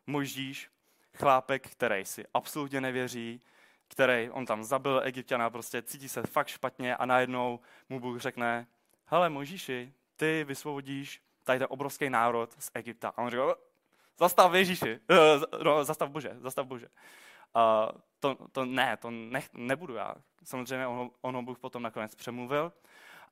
Mojžíš, 0.06 0.70
chlápek, 1.16 1.70
který 1.70 2.04
si 2.04 2.24
absolutně 2.34 2.80
nevěří, 2.80 3.40
který 3.88 4.30
on 4.30 4.46
tam 4.46 4.64
zabil 4.64 5.00
Egyptiana, 5.04 5.50
prostě 5.50 5.82
cítí 5.82 6.08
se 6.08 6.22
fakt 6.22 6.48
špatně 6.48 6.96
a 6.96 7.06
najednou 7.06 7.60
mu 7.88 8.00
Bůh 8.00 8.20
řekne, 8.20 8.66
hele 9.06 9.28
Mojžíši, 9.30 9.92
ty 10.16 10.44
vysvobodíš 10.44 11.22
tady 11.44 11.58
ten 11.58 11.68
obrovský 11.70 12.10
národ 12.10 12.54
z 12.58 12.70
Egypta. 12.74 13.08
A 13.08 13.18
on 13.18 13.30
říká, 13.30 13.54
zastav 14.18 14.54
Ježíši, 14.54 15.00
no, 15.64 15.84
zastav 15.84 16.10
Bože, 16.10 16.36
zastav 16.40 16.66
Bože. 16.66 16.88
A 17.54 17.88
to, 18.24 18.48
to 18.52 18.64
ne, 18.64 18.96
to 18.96 19.10
ne, 19.10 19.42
nebudu 19.52 19.94
já. 19.94 20.14
Samozřejmě 20.44 20.86
ono, 20.86 21.10
ono 21.20 21.42
Bůh 21.42 21.58
potom 21.58 21.82
nakonec 21.82 22.14
přemluvil. 22.14 22.72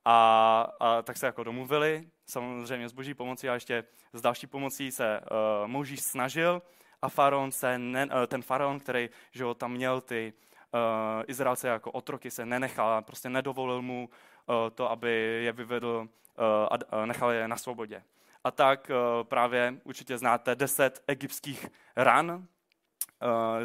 A, 0.05 0.67
a 0.79 1.01
tak 1.01 1.17
se 1.17 1.25
jako 1.25 1.43
domluvili, 1.43 2.07
samozřejmě 2.25 2.89
s 2.89 2.93
boží 2.93 3.13
pomocí 3.13 3.49
a 3.49 3.53
ještě 3.53 3.83
s 4.13 4.21
další 4.21 4.47
pomocí 4.47 4.91
se 4.91 5.19
uh, 5.19 5.67
Moužíš 5.67 6.01
snažil 6.01 6.61
a 7.01 7.09
faraon 7.09 7.51
se 7.51 7.77
ne, 7.77 8.05
uh, 8.05 8.11
ten 8.27 8.41
faraon, 8.41 8.79
který 8.79 9.09
že 9.31 9.43
ho, 9.43 9.53
tam 9.53 9.71
měl 9.71 10.01
ty 10.01 10.33
uh, 10.73 11.23
Izraelce 11.27 11.67
jako 11.67 11.91
otroky, 11.91 12.31
se 12.31 12.45
nenechal, 12.45 13.01
prostě 13.01 13.29
nedovolil 13.29 13.81
mu 13.81 14.09
uh, 14.09 14.55
to, 14.75 14.91
aby 14.91 15.41
je 15.43 15.51
vyvedl 15.51 16.07
uh, 16.07 16.77
a 16.89 17.05
nechal 17.05 17.31
je 17.31 17.47
na 17.47 17.57
svobodě. 17.57 18.03
A 18.43 18.51
tak 18.51 18.91
uh, 18.91 19.23
právě 19.23 19.73
určitě 19.83 20.17
znáte 20.17 20.55
deset 20.55 21.03
egyptských 21.07 21.67
ran, 21.95 22.47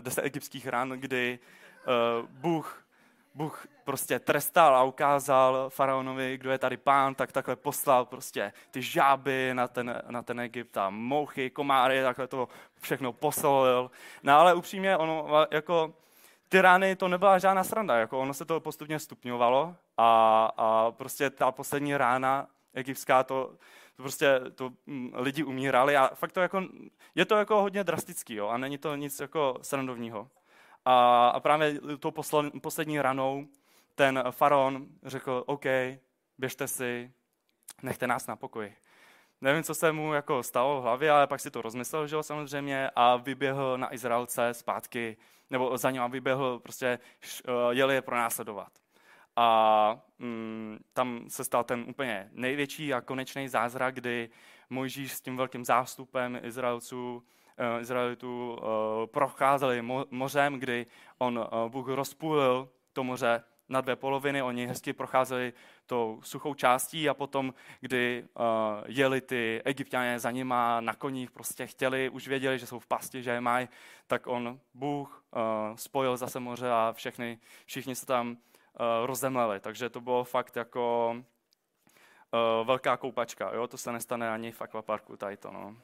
deset 0.01 0.25
egyptských 0.25 0.67
ran, 0.67 0.91
kdy 0.91 1.39
uh, 2.21 2.29
Bůh 2.29 2.89
Bůh 3.39 3.67
prostě 3.85 4.19
trestal 4.19 4.77
a 4.77 4.83
ukázal 4.83 5.71
faraonovi, 5.71 6.39
kdo 6.39 6.51
je 6.51 6.59
tady 6.59 6.77
pán, 6.77 7.15
tak 7.15 7.33
takhle 7.33 7.57
poslal 7.57 8.05
prostě 8.05 8.53
ty 8.71 8.83
žáby 8.83 9.51
na 9.53 9.69
ten, 9.69 10.03
na 10.11 10.23
ten 10.23 10.41
Egypt 10.41 10.77
a 10.77 10.91
mouchy, 10.91 11.51
komáry, 11.51 12.03
takhle 12.03 12.27
to 12.27 12.49
všechno 12.81 13.13
posolil. 13.13 13.91
No 14.23 14.39
ale 14.39 14.55
upřímně, 14.55 14.97
ono 14.97 15.47
jako 15.51 15.95
ty 16.49 16.61
rány 16.61 16.97
to 16.97 17.09
nebyla 17.09 17.39
žádná 17.39 17.65
sranda, 17.65 17.97
jako 17.97 18.19
ono 18.19 18.35
se 18.35 18.45
to 18.45 18.61
postupně 18.61 18.99
stupňovalo 18.99 19.75
a, 19.97 20.51
a 20.57 20.91
prostě 20.91 21.31
ta 21.31 21.53
poslední 21.53 21.97
rána 21.97 22.47
egyptská, 22.75 23.23
to, 23.23 23.55
to 23.99 24.03
prostě 24.03 24.41
to 24.55 24.73
mm, 24.87 25.13
lidi 25.15 25.45
umírali 25.45 25.97
a 25.97 26.11
fakt 26.15 26.33
to 26.33 26.41
jako, 26.41 26.63
je 27.15 27.25
to 27.25 27.37
jako 27.37 27.61
hodně 27.61 27.85
drastický, 27.85 28.35
jo, 28.35 28.49
a 28.49 28.59
není 28.59 28.79
to 28.79 28.97
nic 28.97 29.21
jako 29.21 29.59
srandovního. 29.63 30.31
A, 30.85 31.29
a 31.29 31.41
právě 31.41 31.81
tou 31.99 32.11
poslední 32.61 33.01
ranou 33.01 33.47
ten 33.95 34.25
faraon 34.31 34.87
řekl, 35.03 35.45
OK, 35.47 35.65
běžte 36.39 36.69
si, 36.69 37.13
nechte 37.83 38.07
nás 38.07 38.27
na 38.27 38.37
pokoji. 38.37 38.77
Nevím, 39.41 39.63
co 39.63 39.75
se 39.75 39.93
mu 39.93 40.15
jako 40.15 40.43
stalo 40.43 40.81
v 40.81 40.83
hlavě, 40.83 41.11
ale 41.11 41.27
pak 41.27 41.41
si 41.41 41.51
to 41.51 41.63
rozmyslel, 41.63 42.07
že 42.07 42.17
jo, 42.17 42.23
samozřejmě, 42.23 42.91
a 42.97 43.17
vyběhl 43.17 43.79
na 43.79 43.95
Izraelce 43.95 44.55
zpátky, 44.55 45.17
nebo 45.51 45.79
za 45.79 45.91
ním 45.91 46.03
a 46.03 46.07
vyběhl, 46.07 46.59
prostě 46.59 46.87
eh, 46.87 47.53
jeli 47.71 47.95
je 47.95 48.03
pronásledovat. 48.03 48.73
A 49.41 50.01
mm, 50.19 50.79
tam 50.93 51.25
se 51.29 51.45
stal 51.45 51.65
ten 51.65 51.85
úplně 51.89 52.29
největší 52.33 52.95
a 52.95 53.01
konečný 53.01 53.49
zázrak, 53.49 53.95
kdy 53.95 54.31
Mojžíš 54.71 55.13
s 55.13 55.21
tím 55.21 55.37
velkým 55.37 55.65
zástupem 55.65 56.41
Izraelců 56.43 57.23
Eh, 57.61 57.81
Izraelitů 57.81 58.59
eh, 58.59 59.07
procházeli 59.07 59.83
mořem, 60.11 60.55
kdy 60.55 60.87
on 61.19 61.47
eh, 61.47 61.69
Bůh 61.69 61.89
rozpůlil 61.89 62.69
to 62.93 63.05
moře 63.05 63.45
na 63.69 63.81
dvě 63.81 63.97
poloviny, 63.97 64.43
oni 64.43 64.67
hezky 64.67 64.93
procházeli 64.93 65.53
tou 65.87 66.21
suchou 66.25 66.55
částí 66.55 67.09
a 67.09 67.15
potom, 67.15 67.55
kdy 67.81 68.25
uh, 68.35 68.45
jeli 68.87 69.21
ty 69.21 69.63
egyptiané 69.65 70.19
za 70.19 70.31
nima 70.31 70.81
na 70.81 70.95
koních, 70.95 71.31
prostě 71.31 71.67
chtěli, 71.67 72.09
už 72.09 72.29
věděli, 72.29 72.59
že 72.59 72.67
jsou 72.67 72.79
v 72.79 72.87
pasti, 72.87 73.23
že 73.23 73.31
je 73.31 73.41
mají, 73.41 73.69
tak 74.07 74.27
on, 74.27 74.61
Bůh, 74.75 75.25
uh, 75.37 75.77
spojil 75.77 76.17
zase 76.17 76.41
moře 76.41 76.71
a 76.71 76.93
všechny, 76.97 77.39
všichni 77.67 77.95
se 77.95 78.07
tam 78.07 78.37
rozemleli. 79.07 79.61
Takže 79.61 79.91
to 79.91 80.01
bylo 80.01 80.25
fakt 80.25 80.57
jako 80.57 81.15
uh, 81.17 82.67
velká 82.67 82.97
koupačka. 82.97 83.55
Jo? 83.55 83.67
To 83.67 83.79
se 83.79 83.93
nestane 83.93 84.31
ani 84.31 84.53
v 84.53 84.63
akvaparku, 84.63 85.17
tady 85.17 85.37
to. 85.37 85.51
No. 85.51 85.77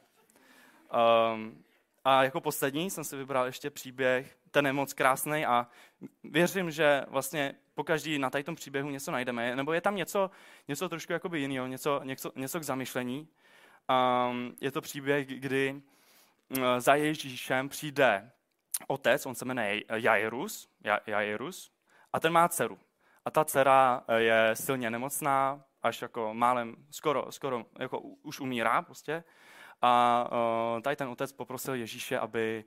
Um, 1.35 1.65
a 2.05 2.25
jako 2.25 2.41
poslední 2.41 2.91
jsem 2.91 3.05
si 3.05 3.17
vybral 3.17 3.47
ještě 3.47 3.71
příběh, 3.71 4.37
ten 4.51 4.67
je 4.67 4.73
moc 4.73 4.93
krásný 4.93 5.47
a 5.47 5.67
věřím, 6.25 6.71
že 6.71 7.05
vlastně 7.09 7.55
po 7.75 7.85
každý 7.85 8.19
na 8.19 8.31
tom 8.31 8.55
příběhu 8.55 8.91
něco 8.91 9.11
najdeme, 9.11 9.57
nebo 9.57 9.73
je 9.73 9.81
tam 9.81 9.97
něco, 9.97 10.31
něco 10.69 10.89
trošku 10.89 11.13
jakoby 11.13 11.41
jiného, 11.41 11.67
něco, 11.67 12.01
něco, 12.05 12.33
něco 12.37 12.61
k 12.61 12.63
zamyšlení. 12.63 13.29
Um, 14.31 14.57
je 14.61 14.71
to 14.71 14.81
příběh, 14.81 15.27
kdy 15.27 15.83
uh, 16.59 16.65
za 16.79 16.95
Ježíšem 16.95 17.69
přijde 17.69 18.31
otec, 18.87 19.27
on 19.27 19.35
se 19.35 19.45
jmenuje 19.45 19.83
Jairus, 19.95 20.69
Jairus 21.07 21.73
a 22.13 22.21
ten 22.21 22.33
má 22.33 22.49
dceru. 22.49 22.79
A 23.25 23.31
ta 23.31 23.45
dcera 23.45 24.05
je 24.17 24.51
silně 24.55 24.91
nemocná, 24.91 25.65
až 25.83 26.03
jako 26.03 26.35
málem, 26.35 26.77
skoro, 26.91 27.33
skoro 27.33 27.65
jako 27.79 28.01
už 28.01 28.41
umírá 28.41 28.83
prostě. 28.83 29.25
A 29.83 30.25
uh, 30.75 30.81
tady 30.83 30.97
ten 30.97 31.09
otec 31.09 31.33
poprosil 31.33 31.75
Ježíše, 31.75 32.19
aby 32.19 32.65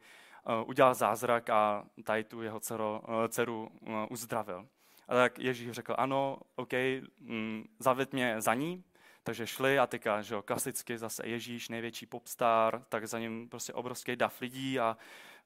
uh, 0.62 0.70
udělal 0.70 0.94
zázrak 0.94 1.50
a 1.50 1.86
tady 2.04 2.24
tu 2.24 2.42
jeho 2.42 2.60
dceru, 2.60 3.02
dceru 3.30 3.72
uzdravil. 4.10 4.68
A 5.08 5.16
tak 5.16 5.40
Ježíš 5.40 5.72
řekl, 5.72 5.96
ano, 5.98 6.38
OK, 6.56 6.74
mm, 7.20 7.64
zaved 7.80 8.14
mě 8.14 8.42
za 8.42 8.54
ní, 8.54 8.84
takže 9.24 9.48
šli 9.48 9.80
a 9.80 9.88
teďka, 9.88 10.22
že 10.22 10.36
jo, 10.36 10.42
klasicky 10.42 10.98
zase 10.98 11.28
Ježíš, 11.28 11.70
největší 11.70 12.06
popstar, 12.06 12.84
tak 12.90 13.08
za 13.08 13.20
ním 13.20 13.50
prostě 13.50 13.74
obrovský 13.74 14.16
dav 14.16 14.42
lidí 14.42 14.80
a 14.80 14.98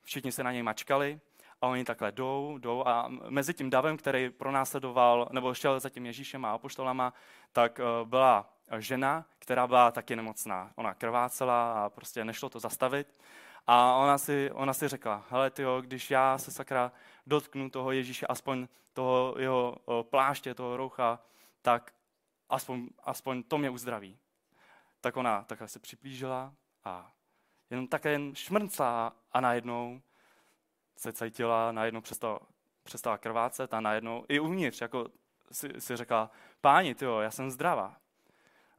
všichni 0.01 0.31
se 0.31 0.43
na 0.43 0.51
něj 0.51 0.63
mačkali. 0.63 1.19
A 1.61 1.67
oni 1.67 1.83
takhle 1.83 2.11
jdou, 2.11 2.57
jdou 2.57 2.87
a 2.87 3.07
mezi 3.29 3.53
tím 3.53 3.69
davem, 3.69 3.97
který 3.97 4.29
pronásledoval, 4.29 5.27
nebo 5.31 5.53
šel 5.53 5.79
za 5.79 5.89
tím 5.89 6.05
Ježíšem 6.05 6.45
a 6.45 6.51
apoštolama, 6.51 7.13
tak 7.51 7.79
byla 8.03 8.49
žena, 8.77 9.25
která 9.39 9.67
byla 9.67 9.91
taky 9.91 10.15
nemocná. 10.15 10.71
Ona 10.75 10.93
krvácela 10.93 11.85
a 11.85 11.89
prostě 11.89 12.25
nešlo 12.25 12.49
to 12.49 12.59
zastavit. 12.59 13.17
A 13.67 13.95
ona 13.95 14.17
si, 14.17 14.51
ona 14.53 14.73
si 14.73 14.87
řekla, 14.87 15.25
hele 15.29 15.49
tyjo, 15.49 15.81
když 15.81 16.11
já 16.11 16.37
se 16.37 16.51
sakra 16.51 16.91
dotknu 17.27 17.69
toho 17.69 17.91
Ježíše, 17.91 18.27
aspoň 18.27 18.67
toho 18.93 19.35
jeho 19.37 19.77
pláště, 20.01 20.53
toho 20.53 20.77
roucha, 20.77 21.19
tak 21.61 21.93
aspoň, 22.49 22.87
aspoň 23.03 23.43
to 23.43 23.57
mě 23.57 23.69
uzdraví. 23.69 24.17
Tak 25.01 25.17
ona 25.17 25.43
takhle 25.43 25.67
se 25.67 25.79
připlížila 25.79 26.53
a 26.83 27.11
jenom 27.69 27.87
také 27.87 28.11
jen 28.11 28.35
šmrncla 28.35 29.13
a 29.31 29.41
najednou 29.41 30.01
se 31.01 31.13
cítila, 31.13 31.71
najednou 31.71 32.01
přestala, 32.01 32.39
přestala 32.83 33.17
krvácet 33.17 33.73
a 33.73 33.81
najednou 33.81 34.25
i 34.29 34.39
uvnitř, 34.39 34.81
jako 34.81 35.07
si, 35.51 35.69
si 35.79 35.95
řekla, 35.95 36.31
páni, 36.61 36.95
tyjo, 36.95 37.19
já 37.19 37.31
jsem 37.31 37.51
zdravá. 37.51 37.97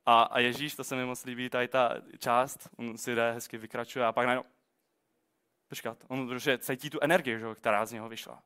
A, 0.07 0.23
a 0.23 0.38
Ježíš, 0.38 0.75
to 0.75 0.85
se 0.85 0.97
mi 0.97 1.05
moc 1.05 1.25
líbí, 1.25 1.50
tady 1.50 1.69
ta 1.69 1.95
část, 2.19 2.69
on 2.76 2.99
si 2.99 3.14
jde, 3.14 3.33
hezky 3.33 3.59
vykračuje 3.59 4.07
a 4.07 4.12
pak 4.12 4.26
najednou, 4.26 4.45
počkat, 5.69 6.05
on 6.09 6.29
protože 6.29 6.59
cítí 6.59 6.91
tu 6.91 6.99
energii, 7.02 7.38
že, 7.38 7.55
která 7.55 7.87
z 7.87 7.93
něho 7.93 8.09
vyšla. 8.09 8.43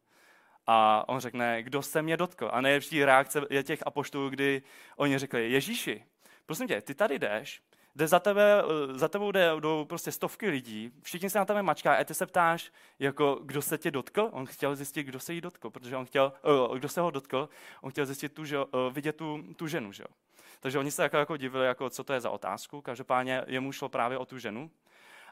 A 0.66 1.08
on 1.08 1.20
řekne, 1.20 1.62
kdo 1.62 1.82
se 1.82 2.02
mě 2.02 2.16
dotkl. 2.16 2.50
A 2.52 2.60
nejlepší 2.60 3.04
reakce 3.04 3.40
je 3.50 3.62
těch 3.62 3.86
apoštolů, 3.86 4.28
kdy 4.28 4.62
oni 4.96 5.18
řekli, 5.18 5.50
Ježíši, 5.50 6.04
prosím 6.46 6.68
tě, 6.68 6.80
ty 6.80 6.94
tady 6.94 7.18
jdeš, 7.18 7.62
jde 7.96 8.08
za, 8.08 8.20
tebe, 8.20 8.62
za 8.94 9.08
tebou 9.08 9.32
jde, 9.32 9.50
jdou 9.60 9.84
prostě 9.84 10.12
stovky 10.12 10.48
lidí, 10.48 10.92
všichni 11.02 11.30
se 11.30 11.38
na 11.38 11.44
tebe 11.44 11.62
mačká 11.62 11.94
a 11.94 12.04
ty 12.04 12.14
se 12.14 12.26
ptáš, 12.26 12.72
jako, 12.98 13.40
kdo 13.42 13.62
se 13.62 13.78
tě 13.78 13.90
dotkl? 13.90 14.28
On 14.32 14.46
chtěl 14.46 14.76
zjistit, 14.76 15.02
kdo 15.02 15.20
se 15.20 15.32
jí 15.32 15.40
dotkl, 15.40 15.70
protože 15.70 15.96
on 15.96 16.06
chtěl, 16.06 16.32
kdo 16.74 16.88
se 16.88 17.00
ho 17.00 17.10
dotkl, 17.10 17.48
on 17.80 17.90
chtěl 17.90 18.06
zjistit 18.06 18.32
tu, 18.32 18.44
že, 18.44 18.56
vidět 18.90 19.16
tu, 19.16 19.44
tu 19.56 19.66
ženu. 19.66 19.92
Že? 19.92 20.04
Takže 20.60 20.78
oni 20.78 20.90
se 20.90 21.02
jako, 21.02 21.16
jako 21.16 21.36
divili, 21.36 21.66
jako, 21.66 21.90
co 21.90 22.04
to 22.04 22.12
je 22.12 22.20
za 22.20 22.30
otázku. 22.30 22.82
Každopádně 22.82 23.42
jemu 23.46 23.72
šlo 23.72 23.88
právě 23.88 24.18
o 24.18 24.24
tu 24.24 24.38
ženu. 24.38 24.70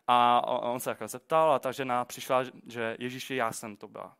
A 0.08 0.46
on 0.46 0.80
se 0.80 0.90
jako 0.90 1.08
zeptal 1.08 1.52
a 1.52 1.58
ta 1.58 1.72
žena 1.72 2.04
přišla, 2.04 2.44
že 2.66 2.96
Ježíši, 2.98 3.34
já 3.34 3.52
jsem 3.52 3.76
to 3.76 3.88
byla. 3.88 4.16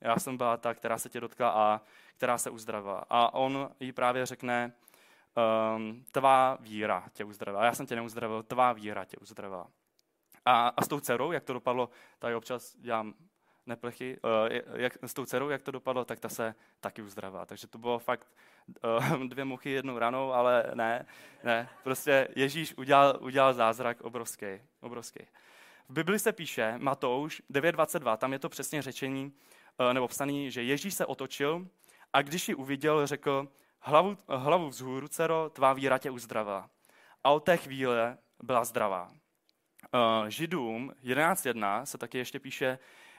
Já 0.00 0.18
jsem 0.18 0.36
byla 0.36 0.56
ta, 0.56 0.74
která 0.74 0.98
se 0.98 1.08
tě 1.08 1.20
dotkla 1.20 1.50
a 1.50 1.80
která 2.16 2.38
se 2.38 2.50
uzdravila. 2.50 3.04
A 3.10 3.34
on 3.34 3.70
jí 3.80 3.92
právě 3.92 4.26
řekne, 4.26 4.72
um, 5.76 6.04
tvá 6.12 6.58
víra 6.60 7.04
tě 7.12 7.24
uzdravila. 7.24 7.64
Já 7.64 7.74
jsem 7.74 7.86
tě 7.86 7.96
neuzdravil, 7.96 8.42
tvá 8.42 8.72
víra 8.72 9.04
tě 9.04 9.16
uzdravila. 9.16 9.66
A, 10.44 10.68
a 10.68 10.82
s 10.82 10.88
tou 10.88 11.00
dcerou, 11.00 11.32
jak 11.32 11.44
to 11.44 11.52
dopadlo, 11.52 11.88
tady 12.18 12.34
občas 12.34 12.76
dělám 12.76 13.14
neplechy, 13.66 14.18
uh, 14.24 14.30
jak, 14.74 14.98
s 15.02 15.14
tou 15.14 15.24
dcerou, 15.24 15.48
jak 15.48 15.62
to 15.62 15.70
dopadlo, 15.70 16.04
tak 16.04 16.20
ta 16.20 16.28
se 16.28 16.54
taky 16.80 17.02
uzdravila. 17.02 17.46
Takže 17.46 17.66
to 17.66 17.78
bylo 17.78 17.98
fakt 17.98 18.28
uh, 18.84 19.24
dvě 19.28 19.44
muchy 19.44 19.70
jednou 19.70 19.98
ranou, 19.98 20.32
ale 20.32 20.70
ne, 20.74 21.06
ne. 21.44 21.68
Prostě 21.82 22.28
Ježíš 22.36 22.74
udělal, 22.76 23.18
udělal 23.20 23.54
zázrak 23.54 24.00
obrovský, 24.00 24.46
obrovský. 24.80 25.26
V 25.88 25.92
Bibli 25.92 26.18
se 26.18 26.32
píše, 26.32 26.74
Matouš 26.78 27.42
9.22, 27.50 28.16
tam 28.16 28.32
je 28.32 28.38
to 28.38 28.48
přesně 28.48 28.82
řečení, 28.82 29.32
uh, 29.80 29.92
nebo 29.92 30.08
psaný, 30.08 30.50
že 30.50 30.62
Ježíš 30.62 30.94
se 30.94 31.06
otočil 31.06 31.66
a 32.12 32.22
když 32.22 32.48
ji 32.48 32.54
uviděl, 32.54 33.06
řekl, 33.06 33.48
hlavu, 33.80 34.16
hlavu 34.28 34.68
vzhůru, 34.68 35.08
dcero, 35.08 35.50
tvá 35.50 35.72
víra 35.72 35.98
tě 35.98 36.10
uzdravila. 36.10 36.70
A 37.24 37.30
od 37.30 37.40
té 37.40 37.56
chvíle 37.56 38.18
byla 38.42 38.64
zdravá. 38.64 39.10
Uh, 39.94 40.28
Židům 40.28 40.92
11.1 41.04 41.82
se 41.84 41.98
taky 41.98 42.18
ještě 42.18 42.40
píše, 42.40 42.78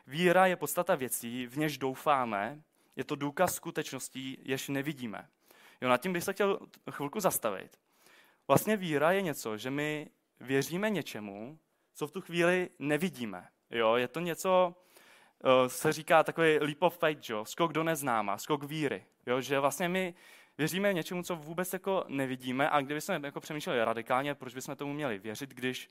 Víra 0.10 0.46
je 0.46 0.56
podstata 0.56 0.96
věcí, 0.96 1.48
v 1.48 1.58
něž 1.58 1.78
doufáme, 1.78 2.62
je 2.96 3.04
to 3.04 3.16
důkaz 3.16 3.56
skutečností, 3.56 4.38
jež 4.42 4.70
nevidíme. 4.70 5.28
Jo, 5.82 5.90
nad 5.90 6.02
tím 6.02 6.14
bych 6.14 6.24
se 6.24 6.34
chtěl 6.34 6.60
chvilku 6.92 7.20
zastavit. 7.20 7.80
Vlastně 8.48 8.78
víra 8.78 9.12
je 9.12 9.22
něco, 9.22 9.58
že 9.58 9.72
my 9.72 10.10
věříme 10.40 10.90
něčemu, 10.90 11.60
co 11.94 12.08
v 12.08 12.12
tu 12.12 12.22
chvíli 12.22 12.70
nevidíme. 12.80 13.48
Jo, 13.70 13.96
je 13.96 14.08
to 14.08 14.20
něco, 14.20 14.76
eh, 15.44 15.70
se 15.70 15.94
říká 15.94 16.24
takový 16.24 16.60
leap 16.60 16.82
of 16.82 16.98
faith, 16.98 17.30
jo, 17.30 17.46
skok 17.46 17.74
do 17.74 17.84
neznáma, 17.84 18.38
skok 18.38 18.64
víry. 18.64 19.06
Jo, 19.28 19.42
že 19.42 19.60
vlastně 19.60 19.90
my 19.90 20.14
věříme 20.60 20.94
něčemu, 20.94 21.24
co 21.24 21.36
vůbec 21.36 21.74
jako 21.74 22.06
nevidíme 22.08 22.70
a 22.70 22.82
kdybychom 22.82 23.24
jako 23.24 23.40
přemýšleli 23.40 23.84
radikálně, 23.84 24.36
proč 24.36 24.54
bychom 24.54 24.76
tomu 24.76 24.94
měli 24.94 25.20
věřit, 25.20 25.50
když 25.50 25.90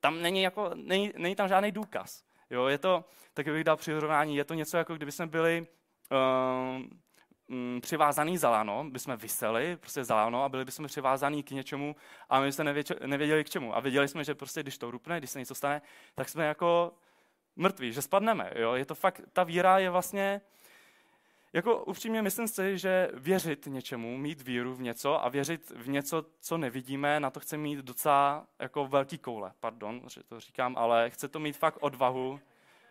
tam 0.00 0.22
není, 0.22 0.42
jako, 0.42 0.70
není, 0.74 1.12
není 1.16 1.34
tam 1.34 1.48
žádný 1.48 1.72
důkaz. 1.72 2.24
Jo, 2.50 2.66
je 2.66 2.78
to, 2.78 3.04
tak 3.34 3.46
bych 3.46 3.64
dal 3.64 3.76
přirovnání, 3.76 4.36
je 4.36 4.44
to 4.44 4.54
něco 4.54 4.76
jako 4.76 4.94
kdyby 4.94 5.12
jsme 5.12 5.26
byli 5.26 5.66
mm, 7.48 7.80
přivázaný 7.80 8.38
za 8.38 8.50
lano, 8.50 8.84
bychom 8.90 9.16
vyseli 9.16 9.76
prostě 9.76 10.04
za 10.04 10.14
lano 10.14 10.44
a 10.44 10.48
byli 10.48 10.64
bychom 10.64 10.86
přivázaný 10.86 11.42
k 11.42 11.50
něčemu 11.50 11.96
a 12.28 12.40
my 12.40 12.52
jsme 12.52 12.64
nevěděli 13.06 13.44
k 13.44 13.50
čemu. 13.50 13.76
A 13.76 13.80
věděli 13.80 14.08
jsme, 14.08 14.24
že 14.24 14.34
prostě 14.34 14.62
když 14.62 14.78
to 14.78 14.90
rupne, 14.90 15.18
když 15.18 15.30
se 15.30 15.38
něco 15.38 15.54
stane, 15.54 15.82
tak 16.14 16.28
jsme 16.28 16.46
jako 16.46 16.92
mrtví, 17.56 17.92
že 17.92 18.02
spadneme. 18.02 18.50
Jo? 18.54 18.74
Je 18.74 18.84
to 18.84 18.94
fakt, 18.94 19.20
ta 19.32 19.44
víra 19.44 19.78
je 19.78 19.90
vlastně, 19.90 20.40
jako 21.56 21.84
upřímně 21.84 22.22
myslím 22.22 22.48
si, 22.48 22.78
že 22.78 23.10
věřit 23.14 23.66
něčemu, 23.66 24.16
mít 24.16 24.42
víru 24.42 24.74
v 24.74 24.82
něco 24.82 25.24
a 25.24 25.28
věřit 25.28 25.70
v 25.70 25.88
něco, 25.88 26.24
co 26.40 26.58
nevidíme, 26.58 27.20
na 27.20 27.30
to 27.30 27.40
chce 27.40 27.56
mít 27.56 27.78
docela 27.78 28.46
jako 28.58 28.86
velký 28.86 29.18
koule, 29.18 29.52
pardon, 29.60 30.02
že 30.08 30.22
to 30.22 30.40
říkám, 30.40 30.76
ale 30.78 31.10
chce 31.10 31.28
to 31.28 31.40
mít 31.40 31.56
fakt 31.56 31.78
odvahu, 31.80 32.40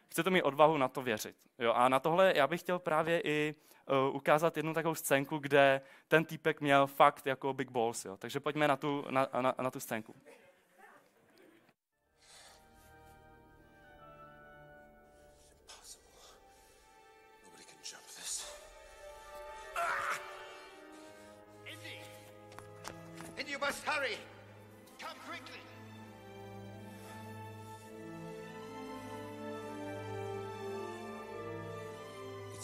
chce 0.07 0.23
to 0.23 0.31
mít 0.31 0.43
odvahu 0.43 0.77
na 0.77 0.87
to 0.87 1.01
věřit. 1.01 1.35
Jo? 1.59 1.73
A 1.73 1.89
na 1.89 1.99
tohle 1.99 2.33
já 2.35 2.47
bych 2.47 2.59
chtěl 2.59 2.79
právě 2.79 3.21
i 3.21 3.55
uh, 4.09 4.15
ukázat 4.15 4.57
jednu 4.57 4.73
takovou 4.73 4.95
scénku, 4.95 5.37
kde 5.37 5.81
ten 6.07 6.25
týpek 6.25 6.61
měl 6.61 6.87
fakt 6.87 7.27
jako 7.27 7.53
big 7.53 7.71
balls. 7.71 8.05
Jo? 8.05 8.17
Takže 8.17 8.39
pojďme 8.39 8.67
na 8.67 8.75
tu, 8.75 9.05
na, 9.09 9.27
na, 9.41 9.55
na 9.61 9.71
tu 9.71 9.79
scénku. 9.79 10.15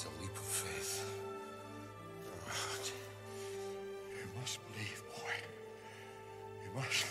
It's 0.02 0.10
a 0.10 0.22
leap 0.24 0.36
of 0.36 0.42
faith. 0.42 1.06
You 4.10 4.40
must 4.40 4.60
believe, 4.72 5.04
boy. 5.14 5.36
You 6.66 6.72
must. 6.76 7.11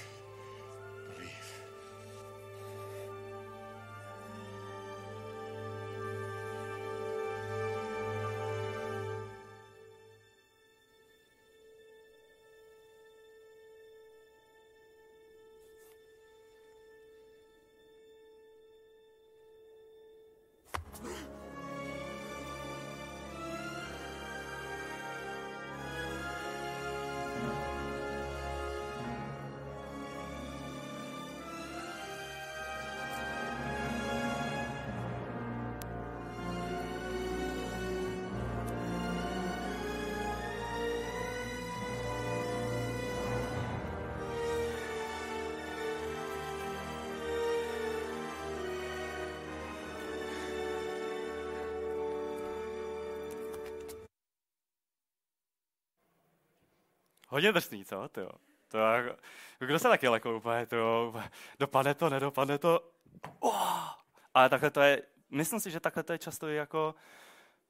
Hodně 57.32 57.52
drsný, 57.52 57.84
co? 57.84 58.08
To, 58.08 58.30
to 58.68 58.78
jako, 58.78 59.16
kdo 59.58 59.78
se 59.78 59.88
taky 59.88 60.08
lekl 60.08 60.28
úplně, 60.28 60.66
to, 60.66 61.14
dopadne 61.58 61.94
to, 61.94 62.10
nedopadne 62.10 62.58
to. 62.58 62.90
Oh! 63.38 63.88
Ale 64.34 64.48
takhle 64.48 64.70
to 64.70 64.80
je, 64.80 65.02
myslím 65.30 65.60
si, 65.60 65.70
že 65.70 65.80
takhle 65.80 66.02
to 66.02 66.12
je 66.12 66.18
často 66.18 66.48
i 66.48 66.56
jako 66.56 66.94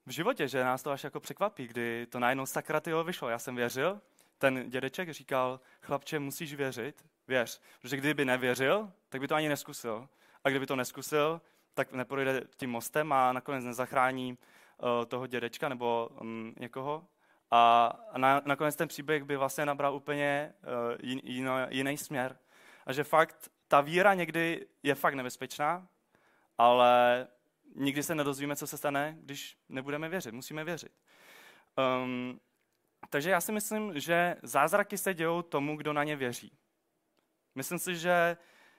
v 0.06 0.10
životě, 0.10 0.48
že 0.48 0.64
nás 0.64 0.82
to 0.82 0.90
až 0.90 1.04
jako 1.04 1.20
překvapí, 1.20 1.66
kdy 1.66 2.06
to 2.06 2.18
najednou 2.18 2.46
sakra 2.46 2.80
vyšlo. 3.04 3.28
Já 3.28 3.38
jsem 3.38 3.56
věřil, 3.56 4.00
ten 4.38 4.70
dědeček 4.70 5.10
říkal, 5.10 5.60
chlapče, 5.82 6.18
musíš 6.18 6.54
věřit, 6.54 7.04
věř. 7.28 7.60
Protože 7.80 7.96
kdyby 7.96 8.24
nevěřil, 8.24 8.92
tak 9.08 9.20
by 9.20 9.28
to 9.28 9.34
ani 9.34 9.48
neskusil. 9.48 10.08
A 10.44 10.48
kdyby 10.48 10.66
to 10.66 10.76
neskusil, 10.76 11.40
tak 11.74 11.92
neprojde 11.92 12.42
tím 12.56 12.70
mostem 12.70 13.12
a 13.12 13.32
nakonec 13.32 13.64
nezachrání 13.64 14.38
uh, 14.78 15.04
toho 15.04 15.26
dědečka 15.26 15.68
nebo 15.68 16.08
um, 16.20 16.54
někoho. 16.60 17.06
A 17.50 17.92
na, 18.16 18.42
nakonec 18.44 18.76
ten 18.76 18.88
příběh 18.88 19.24
by 19.24 19.36
vlastně 19.36 19.66
nabral 19.66 19.94
úplně 19.94 20.54
uh, 20.62 20.96
jin, 21.02 21.20
jin, 21.24 21.50
jiný 21.68 21.96
směr. 21.96 22.38
A 22.86 22.92
že 22.92 23.04
fakt 23.04 23.50
ta 23.68 23.80
víra 23.80 24.14
někdy 24.14 24.66
je 24.82 24.94
fakt 24.94 25.14
nebezpečná, 25.14 25.88
ale 26.58 27.26
nikdy 27.76 28.02
se 28.02 28.14
nedozvíme, 28.14 28.56
co 28.56 28.66
se 28.66 28.76
stane, 28.76 29.16
když 29.20 29.56
nebudeme 29.68 30.08
věřit. 30.08 30.34
Musíme 30.34 30.64
věřit. 30.64 30.92
Um, 32.04 32.40
takže 33.10 33.30
já 33.30 33.40
si 33.40 33.52
myslím, 33.52 34.00
že 34.00 34.36
zázraky 34.42 34.98
se 34.98 35.14
dějou 35.14 35.42
tomu, 35.42 35.76
kdo 35.76 35.92
na 35.92 36.04
ně 36.04 36.16
věří. 36.16 36.52
Myslím 37.54 37.78
si, 37.78 37.96
že 37.96 38.36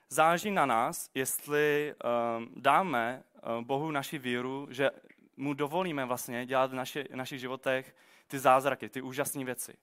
záleží 0.09 0.51
na 0.51 0.65
nás, 0.65 1.09
jestli 1.13 1.93
um, 2.37 2.53
dáme 2.55 3.23
uh, 3.57 3.65
Bohu 3.65 3.91
naši 3.91 4.17
víru, 4.17 4.67
že 4.69 4.89
mu 5.37 5.53
dovolíme 5.53 6.05
vlastně 6.05 6.45
dělat 6.45 6.71
v 6.71 6.75
naši, 6.75 7.05
našich 7.15 7.39
životech 7.39 7.95
ty 8.31 8.39
zázraky, 8.39 8.89
ty 8.89 9.01
úžasné 9.01 9.45
věci. 9.45 9.73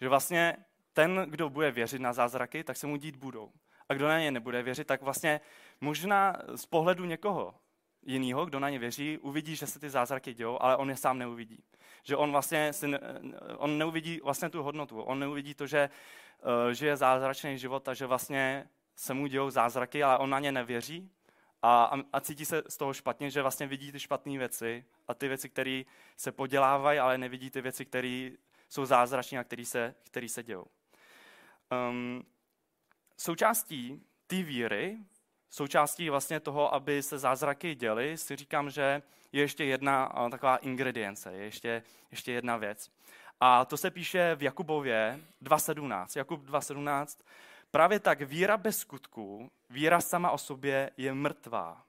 Že 0.00 0.08
vlastně 0.08 0.56
ten, 0.92 1.26
kdo 1.28 1.50
bude 1.50 1.70
věřit 1.70 2.00
na 2.00 2.12
zázraky, 2.12 2.64
tak 2.64 2.76
se 2.76 2.86
mu 2.86 2.96
dít 2.96 3.16
budou. 3.16 3.52
A 3.88 3.94
kdo 3.94 4.08
na 4.08 4.20
ně 4.20 4.30
nebude 4.30 4.62
věřit, 4.62 4.86
tak 4.86 5.02
vlastně 5.02 5.40
možná 5.80 6.36
z 6.56 6.66
pohledu 6.66 7.04
někoho 7.04 7.54
jiného, 8.02 8.46
kdo 8.46 8.60
na 8.60 8.70
ně 8.70 8.78
věří, 8.78 9.18
uvidí, 9.18 9.56
že 9.56 9.66
se 9.66 9.78
ty 9.78 9.90
zázraky 9.90 10.34
dějou, 10.34 10.62
ale 10.62 10.76
on 10.76 10.90
je 10.90 10.96
sám 10.96 11.18
neuvidí. 11.18 11.64
Že 12.02 12.16
on 12.16 12.32
vlastně 12.32 12.72
si 12.72 12.88
ne, 12.88 13.00
on 13.56 13.78
neuvidí 13.78 14.20
vlastně 14.24 14.48
tu 14.48 14.62
hodnotu. 14.62 15.02
On 15.02 15.18
neuvidí 15.18 15.54
to, 15.54 15.66
že 15.66 15.90
uh, 16.40 16.72
žije 16.72 16.96
zázračný 16.96 17.58
život 17.58 17.88
a 17.88 17.94
že 17.94 18.06
vlastně 18.06 18.68
se 18.96 19.14
mu 19.14 19.26
dějou 19.26 19.50
zázraky, 19.50 20.02
ale 20.02 20.18
on 20.18 20.30
na 20.30 20.38
ně 20.38 20.52
nevěří 20.52 21.10
a, 21.62 21.94
a 22.12 22.20
cítí 22.20 22.44
se 22.44 22.62
z 22.68 22.76
toho 22.76 22.94
špatně, 22.94 23.30
že 23.30 23.42
vlastně 23.42 23.66
vidí 23.66 23.92
ty 23.92 24.00
špatné 24.00 24.38
věci 24.38 24.84
a 25.08 25.14
ty 25.14 25.28
věci, 25.28 25.48
které 25.48 25.82
se 26.16 26.32
podělávají, 26.32 26.98
ale 26.98 27.18
nevidí 27.18 27.50
ty 27.50 27.60
věci, 27.60 27.84
které 27.84 28.30
jsou 28.68 28.84
zázračné 28.84 29.38
a 29.38 29.44
které 29.44 29.64
se, 29.64 29.94
který 30.04 30.28
se 30.28 30.42
dějou. 30.42 30.66
Um, 31.90 32.24
součástí 33.16 34.02
té 34.26 34.42
víry, 34.42 34.98
součástí 35.50 36.10
vlastně 36.10 36.40
toho, 36.40 36.74
aby 36.74 37.02
se 37.02 37.18
zázraky 37.18 37.74
děly, 37.74 38.18
si 38.18 38.36
říkám, 38.36 38.70
že 38.70 39.02
je 39.32 39.42
ještě 39.42 39.64
jedna 39.64 40.12
taková 40.30 40.56
ingredience, 40.56 41.32
je 41.32 41.44
ještě, 41.44 41.82
ještě 42.10 42.32
jedna 42.32 42.56
věc. 42.56 42.90
A 43.40 43.64
to 43.64 43.76
se 43.76 43.90
píše 43.90 44.34
v 44.34 44.42
Jakubově 44.42 45.20
2.17. 45.42 46.18
Jakub 46.18 46.44
2.17 46.44 47.24
Právě 47.70 48.00
tak 48.00 48.20
víra 48.20 48.56
bez 48.56 48.78
skutků, 48.78 49.50
víra 49.70 50.00
sama 50.00 50.30
o 50.30 50.38
sobě 50.38 50.90
je 50.96 51.14
mrtvá. 51.14 51.84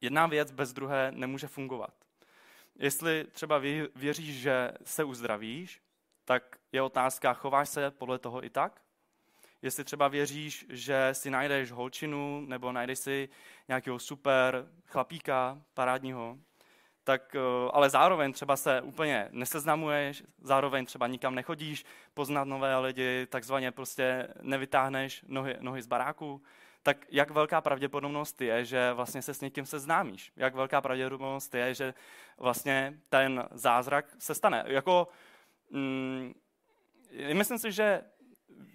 Jedna 0.00 0.26
věc 0.26 0.50
bez 0.50 0.72
druhé 0.72 1.12
nemůže 1.12 1.46
fungovat. 1.46 1.94
Jestli 2.74 3.26
třeba 3.32 3.58
věříš, 3.94 4.40
že 4.40 4.72
se 4.84 5.04
uzdravíš, 5.04 5.82
tak 6.24 6.56
je 6.72 6.82
otázka, 6.82 7.34
chováš 7.34 7.68
se 7.68 7.90
podle 7.90 8.18
toho 8.18 8.44
i 8.44 8.50
tak? 8.50 8.82
Jestli 9.62 9.84
třeba 9.84 10.08
věříš, 10.08 10.66
že 10.68 11.08
si 11.12 11.30
najdeš 11.30 11.70
holčinu 11.70 12.40
nebo 12.40 12.72
najdeš 12.72 12.98
si 12.98 13.28
nějakého 13.68 13.98
super 13.98 14.68
chlapíka 14.86 15.62
parádního, 15.74 16.38
tak, 17.04 17.36
eh, 17.36 17.40
ale 17.72 17.90
zároveň 17.90 18.32
třeba 18.32 18.56
se 18.56 18.82
úplně 18.82 19.28
neseznamuješ, 19.30 20.22
zároveň 20.40 20.86
třeba 20.86 21.06
nikam 21.06 21.34
nechodíš 21.34 21.84
poznat 22.14 22.44
nové 22.44 22.78
lidi, 22.78 23.26
takzvaně 23.26 23.72
prostě 23.72 24.28
nevytáhneš 24.42 25.24
nohy, 25.28 25.56
nohy 25.60 25.82
z 25.82 25.86
baráku, 25.86 26.42
tak 26.82 27.06
jak 27.10 27.30
velká 27.30 27.60
pravděpodobnost 27.60 28.40
je, 28.40 28.64
že 28.64 28.92
vlastně 28.92 29.22
se 29.22 29.34
s 29.34 29.40
někým 29.40 29.66
seznámíš? 29.66 30.32
Jak 30.36 30.54
velká 30.54 30.80
pravděpodobnost 30.80 31.54
je, 31.54 31.74
že 31.74 31.94
vlastně 32.38 32.94
ten 33.08 33.48
zázrak 33.50 34.06
se 34.18 34.34
stane? 34.34 34.64
Jako, 34.66 35.08
mm, 35.70 36.34
myslím 37.32 37.58
si, 37.58 37.72
že 37.72 38.02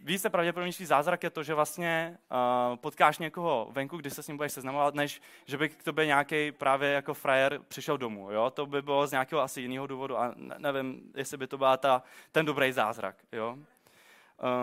více 0.03 0.29
pravděpodobnější 0.29 0.85
zázrak 0.85 1.23
je 1.23 1.29
to, 1.29 1.43
že 1.43 1.53
vlastně 1.53 2.17
uh, 2.31 2.75
potkáš 2.75 3.17
někoho 3.17 3.69
venku, 3.71 3.97
kdy 3.97 4.09
se 4.09 4.23
s 4.23 4.27
ním 4.27 4.37
budeš 4.37 4.51
seznamovat, 4.51 4.95
než 4.95 5.21
že 5.45 5.57
by 5.57 5.69
k 5.69 5.83
tobě 5.83 6.05
nějaký 6.05 6.51
právě 6.51 6.89
jako 6.89 7.13
frajer 7.13 7.61
přišel 7.67 7.97
domů. 7.97 8.31
Jo? 8.31 8.49
To 8.49 8.65
by 8.65 8.81
bylo 8.81 9.07
z 9.07 9.11
nějakého 9.11 9.41
asi 9.41 9.61
jiného 9.61 9.87
důvodu 9.87 10.17
a 10.17 10.33
ne, 10.35 10.55
nevím, 10.57 11.11
jestli 11.15 11.37
by 11.37 11.47
to 11.47 11.57
byla 11.57 11.77
ta, 11.77 12.03
ten 12.31 12.45
dobrý 12.45 12.71
zázrak. 12.71 13.15
Jo? 13.31 13.57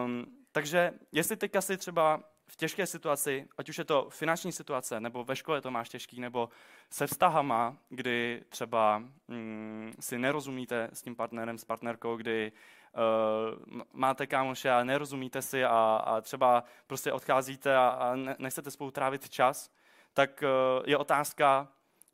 Um, 0.04 0.26
takže 0.52 0.92
jestli 1.12 1.36
teďka 1.36 1.60
si 1.60 1.76
třeba 1.76 2.20
v 2.48 2.56
těžké 2.56 2.86
situaci, 2.86 3.48
ať 3.58 3.68
už 3.68 3.78
je 3.78 3.84
to 3.84 4.06
finanční 4.10 4.52
situace, 4.52 5.00
nebo 5.00 5.24
ve 5.24 5.36
škole 5.36 5.60
to 5.60 5.70
máš 5.70 5.88
těžký, 5.88 6.20
nebo 6.20 6.48
se 6.90 7.06
vztahama, 7.06 7.76
kdy 7.88 8.42
třeba 8.48 8.98
mm, 9.28 9.92
si 10.00 10.18
nerozumíte 10.18 10.88
s 10.92 11.02
tím 11.02 11.16
partnerem, 11.16 11.58
s 11.58 11.64
partnerkou, 11.64 12.16
kdy 12.16 12.52
uh, 12.96 13.80
máte 13.92 14.26
kámoše 14.26 14.70
a 14.70 14.84
nerozumíte 14.84 15.42
si 15.42 15.64
a, 15.64 16.02
a 16.04 16.20
třeba 16.20 16.64
prostě 16.86 17.12
odcházíte 17.12 17.76
a, 17.76 17.88
a 17.88 18.14
ne, 18.14 18.36
nechcete 18.38 18.70
spolu 18.70 18.90
trávit 18.90 19.28
čas, 19.28 19.70
tak 20.14 20.42
uh, 20.42 20.82
je 20.86 20.96
otázka, 20.96 21.68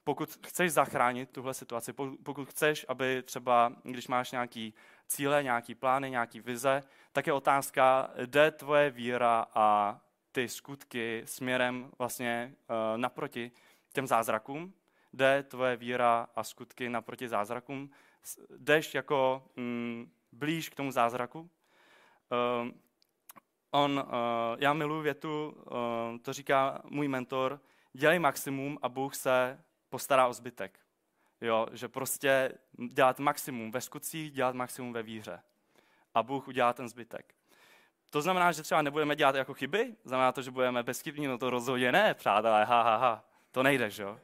pokud 0.05 0.39
chceš 0.47 0.73
zachránit 0.73 1.31
tuhle 1.31 1.55
situaci, 1.55 1.93
pokud 2.23 2.49
chceš, 2.49 2.87
aby 2.89 3.23
třeba, 3.23 3.73
když 3.83 4.09
máš 4.09 4.33
nějaký 4.33 4.75
cíle, 5.07 5.43
nějaký 5.43 5.75
plány, 5.75 6.11
nějaký 6.11 6.41
vize, 6.41 6.83
tak 7.13 7.27
je 7.27 7.33
otázka, 7.33 8.11
jde 8.27 8.51
tvoje 8.51 8.91
víra 8.91 9.47
a 9.55 10.01
ty 10.33 10.49
skutky 10.49 11.23
směrem 11.25 11.91
vlastně 11.99 12.55
uh, 12.55 12.77
naproti 12.99 13.53
těm 13.93 14.07
zázrakům, 14.07 14.73
jde 15.13 15.43
tvoje 15.43 15.77
víra 15.77 16.29
a 16.37 16.45
skutky 16.45 16.89
naproti 16.89 17.29
zázrakům, 17.29 17.91
jdeš 18.57 18.95
jako 18.95 19.45
mm, 19.57 20.11
blíž 20.33 20.69
k 20.69 20.75
tomu 20.75 20.91
zázraku. 20.91 21.41
Uh, 21.41 22.71
on, 23.71 24.05
uh, 24.07 24.13
já 24.59 24.73
miluji 24.73 25.03
větu, 25.03 25.49
uh, 25.51 26.19
to 26.23 26.33
říká 26.33 26.83
můj 26.85 27.09
mentor, 27.09 27.61
dělej 27.93 28.19
maximum 28.19 28.79
a 28.83 28.89
Bůh 28.89 29.15
se 29.15 29.65
postará 29.89 30.27
o 30.27 30.33
zbytek. 30.33 30.79
Jo, 31.41 31.67
že 31.73 31.89
prostě 31.89 32.53
dělat 32.93 33.19
maximum 33.19 33.71
ve 33.71 33.81
skutcích, 33.81 34.33
dělat 34.33 34.55
maximum 34.55 34.93
ve 34.93 35.03
víře. 35.03 35.43
A 36.15 36.23
Bůh 36.23 36.49
udělá 36.49 36.73
ten 36.73 36.89
zbytek. 36.89 37.35
To 38.11 38.23
znamená, 38.23 38.53
že 38.53 38.63
třeba 38.63 38.83
nebudeme 38.83 39.17
dělat 39.17 39.35
jako 39.35 39.55
chyby? 39.55 39.97
Znamená 40.05 40.33
to, 40.33 40.43
že 40.43 40.51
budeme 40.51 40.83
bezchybní? 40.83 41.27
No 41.27 41.39
to 41.39 41.51
rozhodně 41.51 41.93
ne, 41.93 42.15
přátelé, 42.15 42.65
ha, 42.65 42.83
ha, 42.83 42.97
ha. 42.97 43.25
To 43.51 43.63
nejde, 43.63 43.91
že 43.91 44.03
jo? 44.03 44.21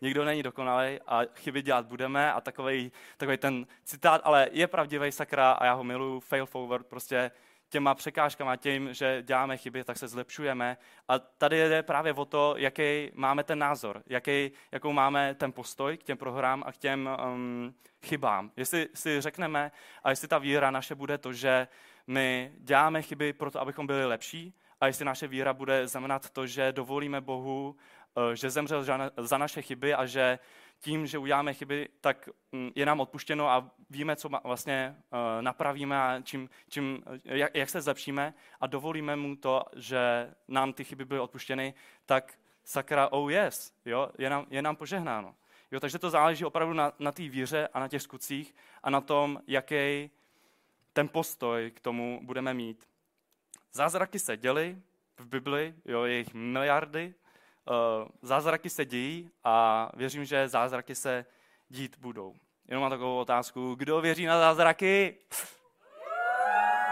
Nikdo 0.00 0.24
není 0.24 0.42
dokonalý 0.42 0.98
a 1.06 1.20
chyby 1.34 1.62
dělat 1.62 1.86
budeme 1.86 2.32
a 2.32 2.40
takový, 2.40 2.92
ten 3.38 3.66
citát, 3.84 4.20
ale 4.24 4.48
je 4.52 4.66
pravdivý 4.66 5.12
sakra 5.12 5.52
a 5.52 5.64
já 5.64 5.72
ho 5.72 5.84
miluju, 5.84 6.20
fail 6.20 6.46
forward, 6.46 6.86
prostě 6.86 7.30
těma 7.68 7.94
překážkama, 7.94 8.56
tím, 8.56 8.94
že 8.94 9.22
děláme 9.22 9.56
chyby, 9.56 9.84
tak 9.84 9.98
se 9.98 10.08
zlepšujeme. 10.08 10.76
A 11.08 11.18
tady 11.18 11.68
jde 11.68 11.82
právě 11.82 12.12
o 12.12 12.24
to, 12.24 12.54
jaký 12.56 13.10
máme 13.14 13.44
ten 13.44 13.58
názor, 13.58 14.02
jaký, 14.06 14.50
jakou 14.72 14.92
máme 14.92 15.34
ten 15.34 15.52
postoj 15.52 15.96
k 15.96 16.02
těm 16.02 16.18
prohrám 16.18 16.62
a 16.66 16.72
k 16.72 16.76
těm 16.76 17.10
um, 17.32 17.74
chybám. 18.06 18.50
Jestli 18.56 18.88
si 18.94 19.20
řekneme 19.20 19.72
a 20.04 20.10
jestli 20.10 20.28
ta 20.28 20.38
víra 20.38 20.70
naše 20.70 20.94
bude 20.94 21.18
to, 21.18 21.32
že 21.32 21.68
my 22.06 22.52
děláme 22.58 23.02
chyby 23.02 23.32
proto, 23.32 23.60
abychom 23.60 23.86
byli 23.86 24.06
lepší, 24.06 24.54
a 24.80 24.86
jestli 24.86 25.04
naše 25.04 25.26
víra 25.26 25.52
bude 25.52 25.88
znamenat 25.88 26.30
to, 26.30 26.46
že 26.46 26.72
dovolíme 26.72 27.20
Bohu, 27.20 27.76
že 28.34 28.50
zemřel 28.50 28.84
za 29.16 29.38
naše 29.38 29.62
chyby 29.62 29.94
a 29.94 30.06
že 30.06 30.38
tím, 30.80 31.06
že 31.06 31.18
uděláme 31.18 31.54
chyby, 31.54 31.88
tak 32.00 32.28
mm, 32.52 32.70
je 32.74 32.86
nám 32.86 33.00
odpuštěno 33.00 33.48
a 33.48 33.70
víme, 33.90 34.16
co 34.16 34.28
vlastně 34.44 34.96
eh, 35.12 35.42
napravíme 35.42 36.00
a 36.02 36.20
čím, 36.22 36.50
čím, 36.68 37.02
jak, 37.24 37.54
jak 37.54 37.70
se 37.70 37.80
zlepšíme 37.80 38.34
a 38.60 38.66
dovolíme 38.66 39.16
mu 39.16 39.36
to, 39.36 39.64
že 39.76 40.34
nám 40.48 40.72
ty 40.72 40.84
chyby 40.84 41.04
byly 41.04 41.20
odpuštěny, 41.20 41.74
tak 42.06 42.38
sakra, 42.64 43.08
oh 43.12 43.30
yes, 43.32 43.72
jo, 43.84 44.10
je, 44.18 44.30
nám, 44.30 44.46
je 44.50 44.62
nám 44.62 44.76
požehnáno. 44.76 45.34
Jo, 45.70 45.80
takže 45.80 45.98
to 45.98 46.10
záleží 46.10 46.44
opravdu 46.44 46.74
na, 46.74 46.92
na 46.98 47.12
té 47.12 47.28
víře 47.28 47.68
a 47.72 47.80
na 47.80 47.88
těch 47.88 48.02
skutcích 48.02 48.54
a 48.82 48.90
na 48.90 49.00
tom, 49.00 49.40
jaký 49.46 50.10
ten 50.92 51.08
postoj 51.08 51.70
k 51.70 51.80
tomu 51.80 52.20
budeme 52.22 52.54
mít. 52.54 52.88
Zázraky 53.72 54.18
se 54.18 54.36
děly 54.36 54.78
v 55.18 55.26
Bibli, 55.26 55.74
jo, 55.84 56.04
je 56.04 56.18
jich 56.18 56.34
miliardy, 56.34 57.14
Eh, 57.14 57.27
zázraky 58.22 58.70
se 58.70 58.84
dějí 58.84 59.30
a 59.44 59.88
věřím, 59.96 60.24
že 60.24 60.48
zázraky 60.48 60.94
se 60.94 61.26
dít 61.68 61.96
budou. 61.98 62.34
Jenom 62.68 62.80
mám 62.80 62.90
takovou 62.90 63.18
otázku, 63.18 63.74
kdo 63.74 64.00
věří 64.00 64.26
na 64.26 64.38
zázraky? 64.38 65.16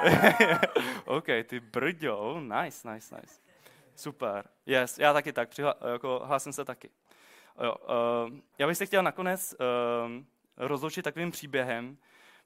OK, 1.05 1.27
ty 1.47 1.61
brďo, 1.61 2.19
oh, 2.19 2.41
nice, 2.41 2.93
nice, 2.93 3.17
nice. 3.17 3.41
Super, 3.95 4.45
yes, 4.67 4.99
já 4.99 5.12
taky 5.12 5.33
tak, 5.33 5.49
přihla, 5.49 5.75
jako, 5.93 6.21
hlásím 6.25 6.53
se 6.53 6.65
taky. 6.65 6.91
Jo, 7.65 7.75
uh, 7.75 8.39
já 8.59 8.67
bych 8.67 8.77
se 8.77 8.87
chtěl 8.87 9.03
nakonec 9.03 9.55
uh, 9.55 10.23
rozloučit 10.57 11.05
takovým 11.05 11.31
příběhem, 11.31 11.97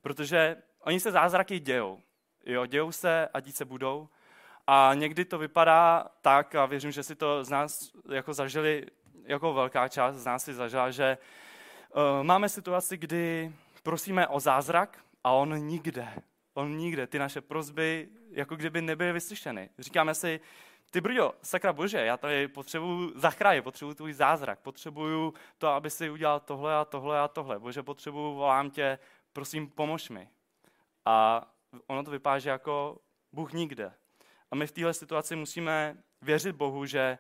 protože 0.01 0.57
oni 0.81 1.01
se 1.01 1.11
zázraky 1.11 1.59
dějou. 1.59 2.01
Jo, 2.47 2.67
dějou 2.67 2.93
se 2.93 3.29
a 3.35 3.41
dít 3.41 3.57
se 3.57 3.65
budou. 3.65 4.09
A 4.67 4.91
někdy 4.95 5.25
to 5.25 5.39
vypadá 5.39 6.07
tak, 6.23 6.55
a 6.55 6.67
věřím, 6.67 6.91
že 6.93 7.03
si 7.03 7.15
to 7.15 7.45
z 7.45 7.49
nás 7.49 7.93
jako 8.13 8.35
zažili, 8.35 8.87
jako 9.25 9.55
velká 9.55 9.89
část 9.89 10.17
z 10.17 10.27
nás 10.27 10.45
si 10.45 10.55
zažila, 10.55 10.91
že 10.91 11.19
uh, 11.95 12.23
máme 12.23 12.49
situaci, 12.49 12.97
kdy 12.97 13.53
prosíme 13.83 14.29
o 14.29 14.41
zázrak 14.41 14.99
a 15.25 15.31
on 15.31 15.59
nikde, 15.59 16.09
on 16.55 16.77
nikde, 16.77 17.07
ty 17.07 17.19
naše 17.19 17.41
prozby, 17.41 18.09
jako 18.31 18.57
kdyby 18.57 18.83
nebyly 18.83 19.13
vyslyšeny. 19.13 19.71
Říkáme 19.79 20.15
si, 20.15 20.41
ty 20.91 21.01
brďo, 21.01 21.35
sakra 21.43 21.73
bože, 21.73 21.99
já 21.99 22.17
tady 22.17 22.49
potřebuju 22.49 23.13
zachránit, 23.19 23.63
potřebuju 23.63 23.95
tvůj 23.95 24.13
zázrak, 24.13 24.59
potřebuju 24.59 25.35
to, 25.59 25.69
aby 25.69 25.91
si 25.91 26.11
udělal 26.11 26.41
tohle 26.41 26.77
a 26.77 26.85
tohle 26.85 27.21
a 27.21 27.29
tohle. 27.29 27.59
Bože, 27.59 27.83
potřebuju, 27.83 28.35
volám 28.35 28.71
tě, 28.71 28.99
prosím, 29.33 29.71
pomož 29.71 30.09
mi. 30.09 30.29
A 31.05 31.47
ono 31.87 32.05
to 32.05 32.11
vypadá, 32.11 32.39
že 32.39 32.51
jako 32.51 32.99
Bůh 33.33 33.53
nikde. 33.53 33.93
A 34.51 34.57
my 34.57 34.67
v 34.67 34.73
téhle 34.73 34.95
situaci 34.95 35.37
musíme 35.37 35.97
věřit 36.23 36.57
Bohu, 36.57 36.87
že 36.87 37.19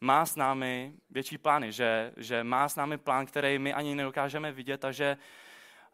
má 0.00 0.26
s 0.26 0.36
námi 0.36 0.92
větší 1.10 1.38
plány, 1.38 1.72
že, 1.72 2.12
že 2.16 2.44
má 2.44 2.68
s 2.68 2.76
námi 2.76 2.98
plán, 2.98 3.26
který 3.26 3.58
my 3.58 3.74
ani 3.74 3.94
nedokážeme 3.94 4.52
vidět 4.52 4.84
a 4.84 4.92
že 4.92 5.16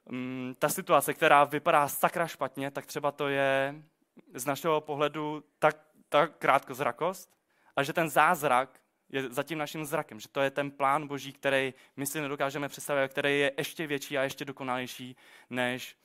um, 0.05 0.55
ta 0.59 0.69
situace, 0.69 1.15
která 1.15 1.45
vypadá 1.45 1.89
sakra 1.89 2.27
špatně, 2.27 2.71
tak 2.71 2.87
třeba 2.87 3.13
to 3.13 3.29
je 3.29 3.75
z 4.35 4.47
našeho 4.47 4.81
pohledu 4.81 5.45
tak, 5.59 5.77
tak 6.09 6.37
krátkozrakost 6.39 7.37
a 7.77 7.83
že 7.83 7.93
ten 7.93 8.09
zázrak 8.09 8.81
je 9.09 9.29
za 9.29 9.43
tím 9.43 9.59
naším 9.59 9.85
zrakem, 9.85 10.21
že 10.21 10.29
to 10.29 10.41
je 10.41 10.51
ten 10.51 10.71
plán 10.71 11.07
boží, 11.07 11.33
který 11.33 11.75
my 11.97 12.07
si 12.07 12.21
nedokážeme 12.21 12.69
představit, 12.69 13.11
který 13.11 13.41
je 13.41 13.53
ještě 13.59 13.87
větší 13.87 14.19
a 14.19 14.23
ještě 14.23 14.45
dokonalejší, 14.45 15.17
než 15.51 15.97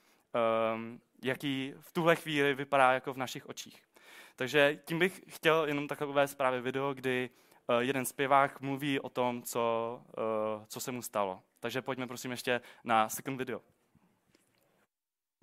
um, 0.74 1.02
jaký 1.24 1.74
v 1.80 1.92
tuhle 1.92 2.16
chvíli 2.16 2.54
vypadá 2.54 2.92
jako 2.92 3.14
v 3.14 3.18
našich 3.18 3.50
očích. 3.50 3.89
Takže 4.40 4.80
tím 4.86 5.00
bych 5.00 5.22
chtěl 5.28 5.66
jenom 5.66 5.88
takhle 5.88 6.08
uvést 6.08 6.36
právě 6.36 6.62
video, 6.62 6.94
kdy 6.94 7.30
uh, 7.70 7.76
jeden 7.80 8.06
zpěvák 8.06 8.62
mluví 8.62 9.00
o 9.00 9.10
tom, 9.10 9.44
co, 9.44 10.02
uh, 10.18 10.66
co 10.68 10.80
se 10.80 10.92
mu 10.92 11.02
stalo. 11.02 11.44
Takže 11.60 11.82
pojďme 11.82 12.08
prosím 12.08 12.32
ještě 12.32 12.62
na 12.84 13.10
second 13.10 13.38
video. 13.38 13.62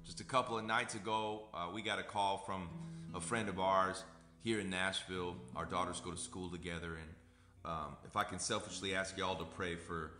Just 0.04 0.20
a 0.20 0.24
couple 0.24 0.56
of 0.56 0.62
nights 0.62 0.94
ago, 0.94 1.48
uh, 1.52 1.74
we 1.74 1.82
got 1.82 1.98
a 1.98 2.02
call 2.12 2.38
from 2.38 2.70
a 3.14 3.20
friend 3.20 3.48
of 3.48 3.58
ours 3.58 4.04
here 4.44 4.60
in 4.60 4.70
Nashville. 4.70 5.34
Our 5.54 5.66
daughters 5.66 6.00
go 6.00 6.10
to 6.10 6.16
school 6.16 6.50
together, 6.50 6.96
and 6.96 7.10
um, 7.64 7.96
if 8.04 8.16
I 8.16 8.24
can 8.24 8.38
selfishly 8.38 8.94
ask 8.94 9.18
y'all 9.18 9.38
to 9.38 9.56
pray 9.56 9.76
for 9.76 10.10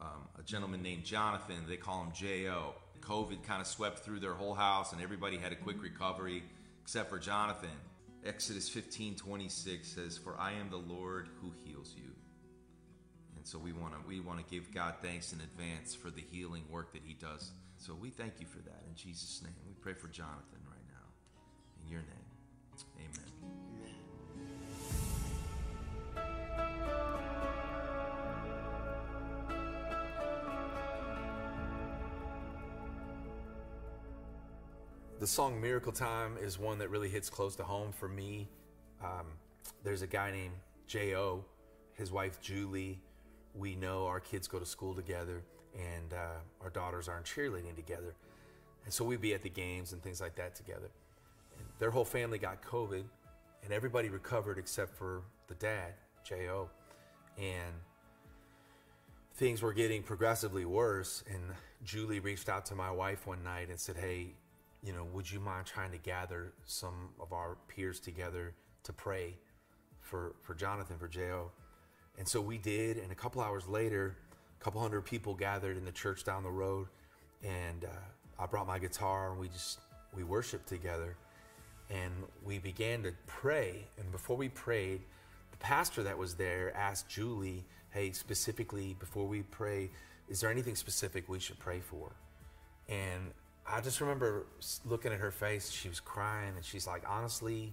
um, 0.00 0.28
a 0.38 0.42
gentleman 0.42 0.82
named 0.82 1.04
Jonathan, 1.04 1.66
they 1.68 1.76
call 1.76 2.02
him 2.02 2.12
J.O. 2.12 2.74
COVID 3.00 3.42
kind 3.46 3.60
of 3.60 3.66
swept 3.66 3.98
through 3.98 4.20
their 4.20 4.34
whole 4.34 4.54
house, 4.54 4.92
and 4.92 5.02
everybody 5.02 5.36
had 5.36 5.52
a 5.52 5.56
quick 5.64 5.82
recovery 5.82 6.42
except 6.82 7.10
for 7.10 7.20
Jonathan. 7.20 7.78
Exodus 8.24 8.68
15 8.68 9.16
26 9.16 9.86
says, 9.86 10.18
For 10.18 10.38
I 10.38 10.52
am 10.52 10.70
the 10.70 10.76
Lord 10.76 11.28
who 11.40 11.52
heals 11.64 11.94
you. 11.96 12.10
And 13.36 13.46
so 13.46 13.58
we 13.58 13.72
want 13.72 13.92
to 13.92 14.00
we 14.08 14.20
want 14.20 14.38
to 14.38 14.54
give 14.54 14.72
God 14.72 14.94
thanks 15.02 15.32
in 15.32 15.40
advance 15.40 15.94
for 15.94 16.10
the 16.10 16.22
healing 16.22 16.64
work 16.70 16.92
that 16.94 17.02
he 17.04 17.14
does. 17.14 17.50
So 17.76 17.94
we 17.94 18.08
thank 18.08 18.40
you 18.40 18.46
for 18.46 18.58
that 18.58 18.82
in 18.88 18.94
Jesus' 18.96 19.42
name. 19.42 19.52
We 19.66 19.74
pray 19.74 19.92
for 19.92 20.08
Jonathan 20.08 20.60
right 20.66 20.86
now. 20.88 21.06
In 21.84 21.92
your 21.92 22.00
name. 22.00 22.24
Amen. 22.98 23.33
The 35.24 35.28
song 35.28 35.58
Miracle 35.58 35.90
Time 35.90 36.36
is 36.36 36.58
one 36.58 36.76
that 36.80 36.90
really 36.90 37.08
hits 37.08 37.30
close 37.30 37.56
to 37.56 37.64
home 37.64 37.92
for 37.92 38.10
me. 38.10 38.46
Um, 39.02 39.24
there's 39.82 40.02
a 40.02 40.06
guy 40.06 40.30
named 40.30 40.52
J.O., 40.86 41.42
his 41.94 42.12
wife 42.12 42.42
Julie. 42.42 43.00
We 43.54 43.74
know 43.74 44.04
our 44.04 44.20
kids 44.20 44.46
go 44.46 44.58
to 44.58 44.66
school 44.66 44.92
together, 44.94 45.42
and 45.74 46.12
uh, 46.12 46.40
our 46.62 46.68
daughters 46.68 47.08
are 47.08 47.16
in 47.16 47.22
cheerleading 47.22 47.74
together. 47.74 48.14
And 48.84 48.92
so 48.92 49.02
we'd 49.02 49.22
be 49.22 49.32
at 49.32 49.40
the 49.40 49.48
games 49.48 49.94
and 49.94 50.02
things 50.02 50.20
like 50.20 50.34
that 50.34 50.54
together. 50.54 50.90
And 51.56 51.66
their 51.78 51.90
whole 51.90 52.04
family 52.04 52.36
got 52.36 52.60
COVID, 52.60 53.04
and 53.62 53.72
everybody 53.72 54.10
recovered 54.10 54.58
except 54.58 54.94
for 54.94 55.22
the 55.48 55.54
dad, 55.54 55.94
J.O. 56.28 56.68
And 57.38 57.72
things 59.36 59.62
were 59.62 59.72
getting 59.72 60.02
progressively 60.02 60.66
worse. 60.66 61.24
And 61.32 61.40
Julie 61.82 62.20
reached 62.20 62.50
out 62.50 62.66
to 62.66 62.74
my 62.74 62.90
wife 62.90 63.26
one 63.26 63.42
night 63.42 63.70
and 63.70 63.80
said, 63.80 63.96
Hey, 63.96 64.34
you 64.84 64.92
know, 64.92 65.04
would 65.12 65.30
you 65.30 65.40
mind 65.40 65.66
trying 65.66 65.90
to 65.92 65.98
gather 65.98 66.52
some 66.66 67.08
of 67.18 67.32
our 67.32 67.56
peers 67.68 67.98
together 67.98 68.52
to 68.82 68.92
pray 68.92 69.34
for, 70.00 70.34
for 70.42 70.54
Jonathan, 70.54 70.98
for 70.98 71.08
J.O. 71.08 71.50
And 72.18 72.28
so 72.28 72.40
we 72.40 72.58
did, 72.58 72.98
and 72.98 73.10
a 73.10 73.14
couple 73.14 73.40
hours 73.40 73.66
later, 73.66 74.16
a 74.60 74.64
couple 74.64 74.80
hundred 74.80 75.02
people 75.06 75.34
gathered 75.34 75.78
in 75.78 75.84
the 75.84 75.92
church 75.92 76.24
down 76.24 76.42
the 76.42 76.50
road, 76.50 76.88
and 77.42 77.84
uh, 77.84 78.42
I 78.42 78.46
brought 78.46 78.66
my 78.66 78.78
guitar, 78.78 79.30
and 79.30 79.40
we 79.40 79.48
just 79.48 79.80
we 80.14 80.22
worshiped 80.22 80.68
together, 80.68 81.16
and 81.90 82.12
we 82.44 82.58
began 82.58 83.02
to 83.02 83.12
pray. 83.26 83.86
And 83.98 84.12
before 84.12 84.36
we 84.36 84.48
prayed, 84.50 85.00
the 85.50 85.56
pastor 85.56 86.02
that 86.04 86.16
was 86.16 86.34
there 86.34 86.76
asked 86.76 87.08
Julie, 87.08 87.64
"Hey, 87.90 88.12
specifically 88.12 88.94
before 89.00 89.26
we 89.26 89.42
pray, 89.42 89.90
is 90.28 90.40
there 90.40 90.50
anything 90.50 90.76
specific 90.76 91.28
we 91.28 91.40
should 91.40 91.58
pray 91.58 91.80
for?" 91.80 92.12
And 92.88 93.32
I 93.66 93.80
just 93.80 94.00
remember 94.00 94.46
looking 94.84 95.12
at 95.12 95.18
her 95.18 95.30
face. 95.30 95.70
She 95.70 95.88
was 95.88 96.00
crying, 96.00 96.54
and 96.56 96.64
she's 96.64 96.86
like, 96.86 97.02
"Honestly," 97.08 97.72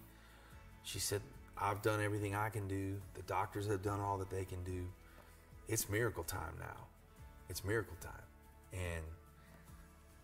she 0.83 0.99
said, 0.99 1.21
"I've 1.57 1.81
done 1.81 2.01
everything 2.01 2.33
I 2.35 2.49
can 2.49 2.67
do. 2.67 3.01
The 3.13 3.23
doctors 3.23 3.67
have 3.67 3.81
done 3.81 3.99
all 3.99 4.17
that 4.19 4.29
they 4.29 4.45
can 4.45 4.63
do. 4.63 4.87
It's 5.67 5.89
miracle 5.89 6.23
time 6.23 6.55
now. 6.59 6.87
It's 7.49 7.63
miracle 7.63 7.97
time." 7.99 8.23
And 8.73 9.05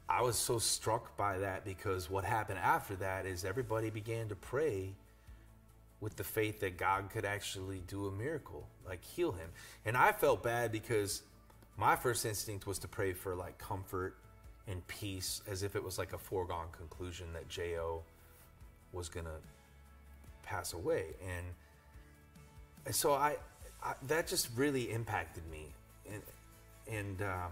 I 0.09 0.21
was 0.21 0.37
so 0.37 0.57
struck 0.57 1.17
by 1.17 1.39
that 1.39 1.65
because 1.65 2.09
what 2.09 2.23
happened 2.23 2.59
after 2.59 2.95
that 2.97 3.25
is 3.25 3.43
everybody 3.43 3.89
began 3.89 4.29
to 4.29 4.35
pray 4.35 4.95
with 5.99 6.15
the 6.15 6.23
faith 6.23 6.61
that 6.61 6.77
God 6.77 7.09
could 7.09 7.25
actually 7.25 7.81
do 7.87 8.07
a 8.07 8.11
miracle, 8.11 8.69
like 8.85 9.03
heal 9.03 9.33
him. 9.33 9.49
And 9.83 9.97
I 9.97 10.11
felt 10.13 10.43
bad 10.43 10.71
because 10.71 11.23
my 11.75 11.95
first 11.95 12.25
instinct 12.25 12.65
was 12.65 12.79
to 12.79 12.87
pray 12.87 13.13
for 13.13 13.35
like 13.35 13.57
comfort 13.57 14.15
and 14.67 14.85
peace 14.87 15.41
as 15.49 15.63
if 15.63 15.75
it 15.75 15.83
was 15.83 15.97
like 15.97 16.13
a 16.13 16.17
foregone 16.17 16.67
conclusion 16.71 17.27
that 17.33 17.47
Jo 17.47 18.03
was 18.91 19.09
going 19.09 19.25
to 19.25 19.39
pass 20.43 20.73
away. 20.73 21.05
And 21.25 22.95
so 22.95 23.13
I, 23.13 23.37
I, 23.83 23.93
that 24.07 24.27
just 24.27 24.49
really 24.55 24.91
impacted 24.91 25.43
me. 25.49 25.67
And, 26.11 26.21
and 26.89 27.21
um, 27.21 27.51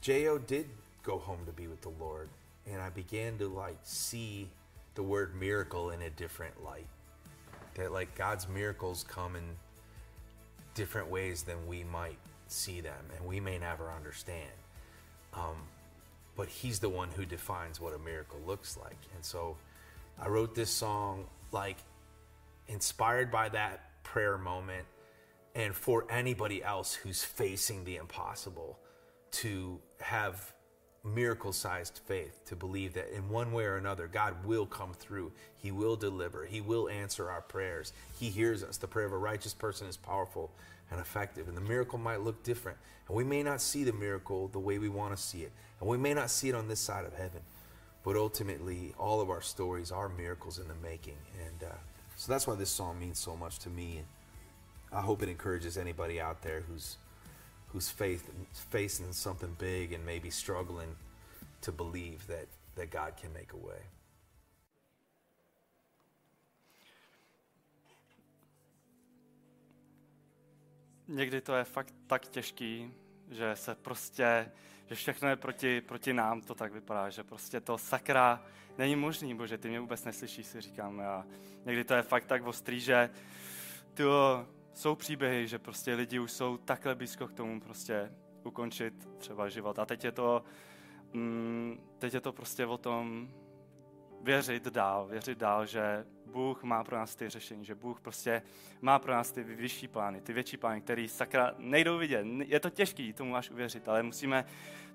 Jo 0.00 0.38
did 0.38 0.68
go 1.02 1.18
home 1.18 1.40
to 1.46 1.52
be 1.52 1.66
with 1.66 1.80
the 1.80 1.92
Lord. 2.00 2.28
And 2.66 2.80
I 2.80 2.90
began 2.90 3.38
to 3.38 3.48
like 3.48 3.78
see 3.82 4.48
the 4.94 5.02
word 5.02 5.34
miracle 5.34 5.90
in 5.90 6.02
a 6.02 6.10
different 6.10 6.62
light. 6.62 6.86
That 7.74 7.92
like 7.92 8.14
God's 8.14 8.48
miracles 8.48 9.04
come 9.08 9.34
in 9.34 9.42
different 10.74 11.10
ways 11.10 11.42
than 11.42 11.66
we 11.66 11.84
might 11.84 12.18
see 12.46 12.80
them 12.80 13.04
and 13.16 13.26
we 13.26 13.40
may 13.40 13.58
never 13.58 13.90
understand. 13.90 14.50
Um, 15.34 15.56
but 16.36 16.48
He's 16.48 16.78
the 16.78 16.88
one 16.88 17.08
who 17.10 17.24
defines 17.24 17.80
what 17.80 17.94
a 17.94 17.98
miracle 17.98 18.40
looks 18.46 18.76
like. 18.76 18.96
And 19.14 19.24
so 19.24 19.56
I 20.18 20.28
wrote 20.28 20.54
this 20.54 20.70
song 20.70 21.26
like 21.52 21.76
inspired 22.68 23.30
by 23.30 23.48
that 23.50 24.02
prayer 24.02 24.38
moment 24.38 24.86
and 25.54 25.74
for 25.74 26.06
anybody 26.10 26.62
else 26.62 26.94
who's 26.94 27.22
facing 27.22 27.84
the 27.84 27.96
impossible 27.96 28.78
to 29.30 29.78
have 30.00 30.52
miracle 31.04 31.52
sized 31.52 32.00
faith 32.06 32.44
to 32.46 32.54
believe 32.54 32.94
that 32.94 33.14
in 33.14 33.28
one 33.28 33.52
way 33.52 33.64
or 33.64 33.76
another, 33.76 34.06
God 34.06 34.44
will 34.44 34.66
come 34.66 34.94
through. 34.94 35.32
He 35.56 35.72
will 35.72 35.96
deliver. 35.96 36.46
He 36.46 36.60
will 36.60 36.88
answer 36.88 37.30
our 37.30 37.42
prayers. 37.42 37.92
He 38.18 38.28
hears 38.28 38.62
us. 38.62 38.76
The 38.76 38.86
prayer 38.86 39.06
of 39.06 39.12
a 39.12 39.18
righteous 39.18 39.52
person 39.52 39.88
is 39.88 39.96
powerful 39.96 40.52
and 40.92 41.00
effective. 41.00 41.48
And 41.48 41.56
the 41.56 41.62
miracle 41.62 41.98
might 41.98 42.20
look 42.20 42.42
different. 42.44 42.78
And 43.08 43.16
we 43.16 43.24
may 43.24 43.42
not 43.42 43.60
see 43.60 43.82
the 43.82 43.92
miracle 43.92 44.48
the 44.48 44.58
way 44.58 44.78
we 44.78 44.88
want 44.88 45.16
to 45.16 45.20
see 45.20 45.42
it. 45.42 45.52
And 45.80 45.88
we 45.88 45.98
may 45.98 46.14
not 46.14 46.30
see 46.30 46.48
it 46.48 46.54
on 46.54 46.68
this 46.68 46.80
side 46.80 47.04
of 47.04 47.14
heaven. 47.14 47.40
But 48.04 48.16
ultimately, 48.16 48.94
all 48.98 49.20
of 49.20 49.30
our 49.30 49.42
stories 49.42 49.90
are 49.90 50.08
miracles 50.08 50.58
in 50.58 50.68
the 50.68 50.74
making. 50.82 51.18
And 51.46 51.70
uh, 51.70 51.74
so 52.16 52.30
that's 52.30 52.46
why 52.46 52.54
this 52.54 52.70
song 52.70 53.00
means 53.00 53.18
so 53.18 53.36
much 53.36 53.58
to 53.60 53.70
me. 53.70 53.98
And 53.98 54.06
I 54.92 55.00
hope 55.00 55.22
it 55.22 55.28
encourages 55.28 55.76
anybody 55.76 56.20
out 56.20 56.42
there 56.42 56.60
who's 56.60 56.98
who's 57.72 57.88
faith, 57.88 58.30
facing 58.52 59.12
something 59.12 59.56
big 59.58 59.92
and 59.92 60.04
maybe 60.04 60.28
struggling 60.28 60.94
to 61.62 61.72
believe 61.72 62.26
that, 62.26 62.46
that 62.76 62.90
God 62.90 63.14
can 63.16 63.32
make 63.32 63.52
a 63.54 63.56
way. 63.56 63.80
Někdy 71.12 71.40
to 71.40 71.54
je 71.54 71.64
fakt 71.64 71.94
tak 72.06 72.28
těžký, 72.28 72.94
že 73.30 73.56
se 73.56 73.74
prostě, 73.74 74.52
že 74.86 74.94
všechno 74.94 75.28
je 75.28 75.36
proti, 75.36 75.80
proti 75.80 76.12
nám, 76.12 76.40
to 76.40 76.54
tak 76.54 76.72
vypadá, 76.72 77.10
že 77.10 77.24
prostě 77.24 77.60
to 77.60 77.78
sakra 77.78 78.44
není 78.78 78.96
možný, 78.96 79.34
bože, 79.34 79.58
ty 79.58 79.68
mě 79.68 79.80
vůbec 79.80 80.04
neslyšíš, 80.04 80.46
si 80.46 80.60
říkám. 80.60 81.00
A 81.00 81.26
někdy 81.64 81.84
to 81.84 81.94
je 81.94 82.02
fakt 82.02 82.24
tak 82.24 82.46
ostrý, 82.46 82.80
že 82.80 83.10
ty 83.94 84.02
jsou 84.74 84.94
příběhy, 84.94 85.48
že 85.48 85.58
prostě 85.58 85.94
lidi 85.94 86.18
už 86.18 86.32
jsou 86.32 86.56
takhle 86.56 86.94
blízko 86.94 87.28
k 87.28 87.32
tomu 87.32 87.60
prostě 87.60 88.12
ukončit 88.44 89.08
třeba 89.18 89.48
život. 89.48 89.78
A 89.78 89.86
teď 89.86 90.04
je 90.04 90.12
to, 90.12 90.44
mm, 91.12 91.80
teď 91.98 92.14
je 92.14 92.20
to 92.20 92.32
prostě 92.32 92.66
o 92.66 92.78
tom 92.78 93.28
věřit 94.22 94.64
dál, 94.64 95.06
věřit 95.06 95.38
dál, 95.38 95.66
že 95.66 96.04
Bůh 96.26 96.62
má 96.62 96.84
pro 96.84 96.96
nás 96.96 97.14
ty 97.16 97.28
řešení, 97.28 97.64
že 97.64 97.74
Bůh 97.74 98.00
prostě 98.00 98.42
má 98.80 98.98
pro 98.98 99.12
nás 99.12 99.32
ty 99.32 99.42
vyšší 99.42 99.88
plány, 99.88 100.20
ty 100.20 100.32
větší 100.32 100.56
plány, 100.56 100.80
které 100.80 101.08
sakra 101.08 101.54
nejdou 101.58 101.98
vidět. 101.98 102.26
Je 102.46 102.60
to 102.60 102.70
těžký 102.70 103.12
tomu 103.12 103.36
až 103.36 103.50
uvěřit, 103.50 103.88
ale 103.88 104.02
musíme, 104.02 104.44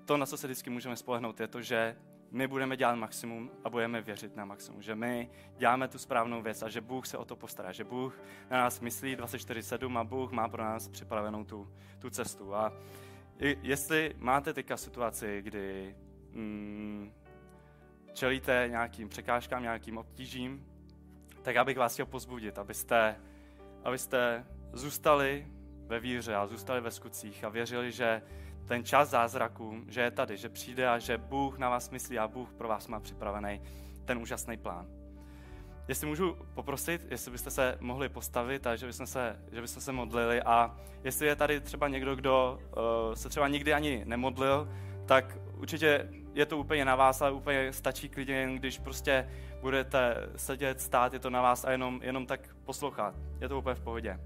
to, 0.04 0.16
na 0.16 0.26
co 0.26 0.36
se 0.36 0.46
vždycky 0.46 0.70
můžeme 0.70 0.96
spolehnout, 0.96 1.40
je 1.40 1.48
to, 1.48 1.62
že 1.62 1.96
my 2.30 2.48
budeme 2.48 2.76
dělat 2.76 2.94
maximum 2.94 3.50
a 3.64 3.70
budeme 3.70 4.02
věřit 4.02 4.36
na 4.36 4.44
maximum. 4.44 4.82
Že 4.82 4.94
my 4.94 5.30
děláme 5.56 5.88
tu 5.88 5.98
správnou 5.98 6.42
věc 6.42 6.62
a 6.62 6.68
že 6.68 6.80
Bůh 6.80 7.06
se 7.06 7.18
o 7.18 7.24
to 7.24 7.36
postará. 7.36 7.72
Že 7.72 7.84
Bůh 7.84 8.20
na 8.50 8.58
nás 8.58 8.80
myslí 8.80 9.16
24-7 9.16 9.98
a 9.98 10.04
Bůh 10.04 10.32
má 10.32 10.48
pro 10.48 10.64
nás 10.64 10.88
připravenou 10.88 11.44
tu, 11.44 11.72
tu 11.98 12.10
cestu. 12.10 12.54
A 12.54 12.72
jestli 13.62 14.14
máte 14.18 14.54
teďka 14.54 14.76
situaci, 14.76 15.42
kdy 15.42 15.96
mm, 16.32 17.12
čelíte 18.18 18.66
nějakým 18.70 19.08
překážkám, 19.08 19.62
nějakým 19.62 19.98
obtížím, 19.98 20.66
tak 21.42 21.54
já 21.54 21.64
bych 21.64 21.78
vás 21.78 21.92
chtěl 21.92 22.06
pozbudit, 22.06 22.58
abyste, 22.58 23.16
abyste 23.84 24.44
zůstali 24.72 25.46
ve 25.86 26.00
víře 26.00 26.34
a 26.34 26.46
zůstali 26.46 26.80
ve 26.80 26.90
skutcích 26.90 27.44
a 27.44 27.48
věřili, 27.48 27.92
že 27.92 28.22
ten 28.68 28.84
čas 28.84 29.10
zázraku, 29.10 29.84
že 29.88 30.00
je 30.00 30.10
tady, 30.10 30.36
že 30.36 30.48
přijde 30.48 30.88
a 30.88 30.98
že 30.98 31.18
Bůh 31.18 31.58
na 31.58 31.68
vás 31.68 31.90
myslí 31.90 32.18
a 32.18 32.28
Bůh 32.28 32.52
pro 32.52 32.68
vás 32.68 32.88
má 32.88 33.00
připravený 33.00 33.62
ten 34.04 34.18
úžasný 34.18 34.56
plán. 34.56 34.86
Jestli 35.88 36.06
můžu 36.06 36.36
poprosit, 36.54 37.06
jestli 37.10 37.30
byste 37.30 37.50
se 37.50 37.78
mohli 37.80 38.08
postavit 38.08 38.66
a 38.66 38.76
že 38.76 38.86
bychom 38.86 39.06
se, 39.06 39.40
že 39.52 39.60
bychom 39.60 39.82
se 39.82 39.92
modlili 39.92 40.42
a 40.42 40.76
jestli 41.04 41.26
je 41.26 41.36
tady 41.36 41.60
třeba 41.60 41.88
někdo, 41.88 42.16
kdo 42.16 42.58
uh, 42.60 43.14
se 43.14 43.28
třeba 43.28 43.48
nikdy 43.48 43.74
ani 43.74 44.04
nemodlil, 44.04 44.68
tak 45.06 45.38
určitě 45.56 46.08
je 46.38 46.46
to 46.46 46.58
úplně 46.58 46.84
na 46.84 46.96
vás, 46.96 47.22
ale 47.22 47.32
úplně 47.32 47.72
stačí 47.72 48.08
klidně, 48.08 48.34
jen 48.34 48.56
když 48.56 48.78
prostě 48.78 49.28
budete 49.60 50.16
sedět, 50.36 50.80
stát, 50.80 51.12
je 51.12 51.18
to 51.18 51.30
na 51.30 51.42
vás 51.42 51.64
a 51.64 51.70
jenom, 51.70 52.00
jenom 52.02 52.26
tak 52.26 52.40
poslouchat. 52.64 53.14
Je 53.40 53.48
to 53.48 53.58
úplně 53.58 53.74
v 53.74 53.80
pohodě. 53.80 54.20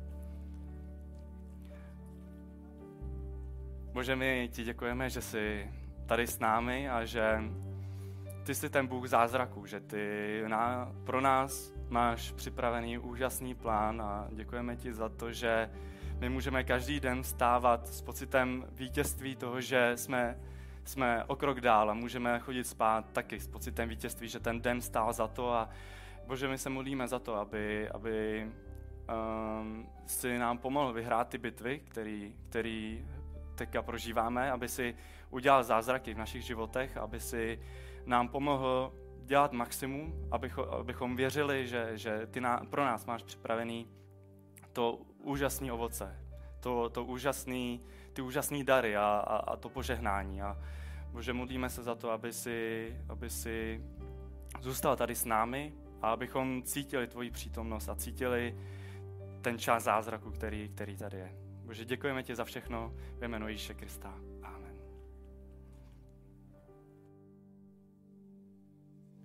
Bože, 3.93 4.17
my 4.17 4.49
ti 4.53 4.65
děkujeme, 4.65 5.11
že 5.11 5.21
jsi 5.23 5.71
tady 6.07 6.27
s 6.27 6.39
námi 6.39 6.91
a 6.91 7.05
že 7.05 7.43
ty 8.45 8.55
jsi 8.55 8.71
ten 8.71 8.87
Bůh 8.87 9.09
zázraků, 9.09 9.67
že 9.67 9.81
ty 9.81 10.43
na, 10.47 10.93
pro 11.05 11.21
nás 11.21 11.73
máš 11.89 12.33
připravený 12.33 12.99
úžasný 12.99 13.55
plán 13.55 14.03
a 14.03 14.29
děkujeme 14.33 14.77
ti 14.77 14.93
za 14.93 15.09
to, 15.09 15.33
že 15.33 15.71
my 16.19 16.29
můžeme 16.29 16.65
každý 16.65 17.01
den 17.01 17.25
stávat 17.25 17.89
s 17.89 18.03
pocitem 18.03 18.65
vítězství 18.73 19.37
toho, 19.37 19.61
že 19.61 19.93
jsme, 19.95 20.39
jsme 20.85 21.25
o 21.25 21.37
krok 21.37 21.61
dál 21.61 21.91
a 21.91 21.95
můžeme 21.95 22.39
chodit 22.39 22.65
spát 22.65 23.13
taky 23.13 23.41
s 23.41 23.47
pocitem 23.47 23.89
vítězství, 23.89 24.29
že 24.29 24.41
ten 24.41 24.61
den 24.61 24.81
stál 24.81 25.13
za 25.13 25.29
to 25.29 25.53
a 25.53 25.69
Bože, 26.27 26.49
my 26.49 26.59
se 26.59 26.71
modlíme 26.71 27.09
za 27.09 27.19
to, 27.19 27.35
aby, 27.35 27.89
aby 27.89 28.47
um, 29.61 29.89
si 30.07 30.39
nám 30.39 30.59
pomohl 30.59 30.93
vyhrát 30.93 31.29
ty 31.29 31.39
bitvy, 31.39 31.79
který, 31.79 32.35
který 32.49 33.07
teďka 33.55 33.83
prožíváme, 33.83 34.53
aby 34.53 34.69
si 34.69 34.95
udělal 35.31 35.63
zázraky 35.63 36.15
v 36.15 36.19
našich 36.19 36.43
životech, 36.43 36.97
aby 36.97 37.21
si 37.21 37.61
nám 38.07 38.29
pomohl 38.29 38.93
dělat 39.25 39.53
maximum, 39.53 40.29
abychom, 40.31 40.65
abychom 40.81 41.17
věřili, 41.17 41.67
že, 41.67 41.91
že 41.95 42.27
ty 42.27 42.41
na, 42.41 42.63
pro 42.71 42.85
nás 42.85 43.07
máš 43.07 43.23
připravený 43.23 43.89
to 44.73 44.99
úžasné 45.19 45.73
ovoce, 45.73 46.21
to, 46.61 46.89
to 46.89 47.05
úžasný, 47.05 47.81
ty 48.13 48.23
úžasné 48.23 48.65
dary 48.65 48.97
a, 48.97 49.03
a, 49.27 49.37
a 49.37 49.57
to 49.57 49.69
požehnání. 49.69 50.43
A 50.43 50.59
Bože, 51.13 51.33
modlíme 51.33 51.71
se 51.71 51.83
za 51.83 51.95
to, 51.95 52.11
aby 52.11 52.33
si, 52.33 52.97
aby 53.09 53.31
si 53.31 53.85
zůstal 54.61 54.97
tady 54.97 55.15
s 55.15 55.25
námi 55.25 55.73
a 56.03 56.11
abychom 56.11 56.63
cítili 56.63 57.07
tvoji 57.07 57.31
přítomnost 57.31 57.89
a 57.89 57.95
cítili 57.95 58.57
ten 59.41 59.59
čas 59.59 59.83
zázraku, 59.83 60.31
který, 60.31 60.69
který 60.69 60.97
tady 60.97 61.17
je. 61.17 61.33
Bože, 61.65 61.85
děkujeme 61.85 62.23
ti 62.23 62.35
za 62.35 62.45
všechno 62.45 62.93
ve 63.19 63.29
jménu 63.29 63.49
Ježíše 63.49 63.75
Krista. 63.75 64.15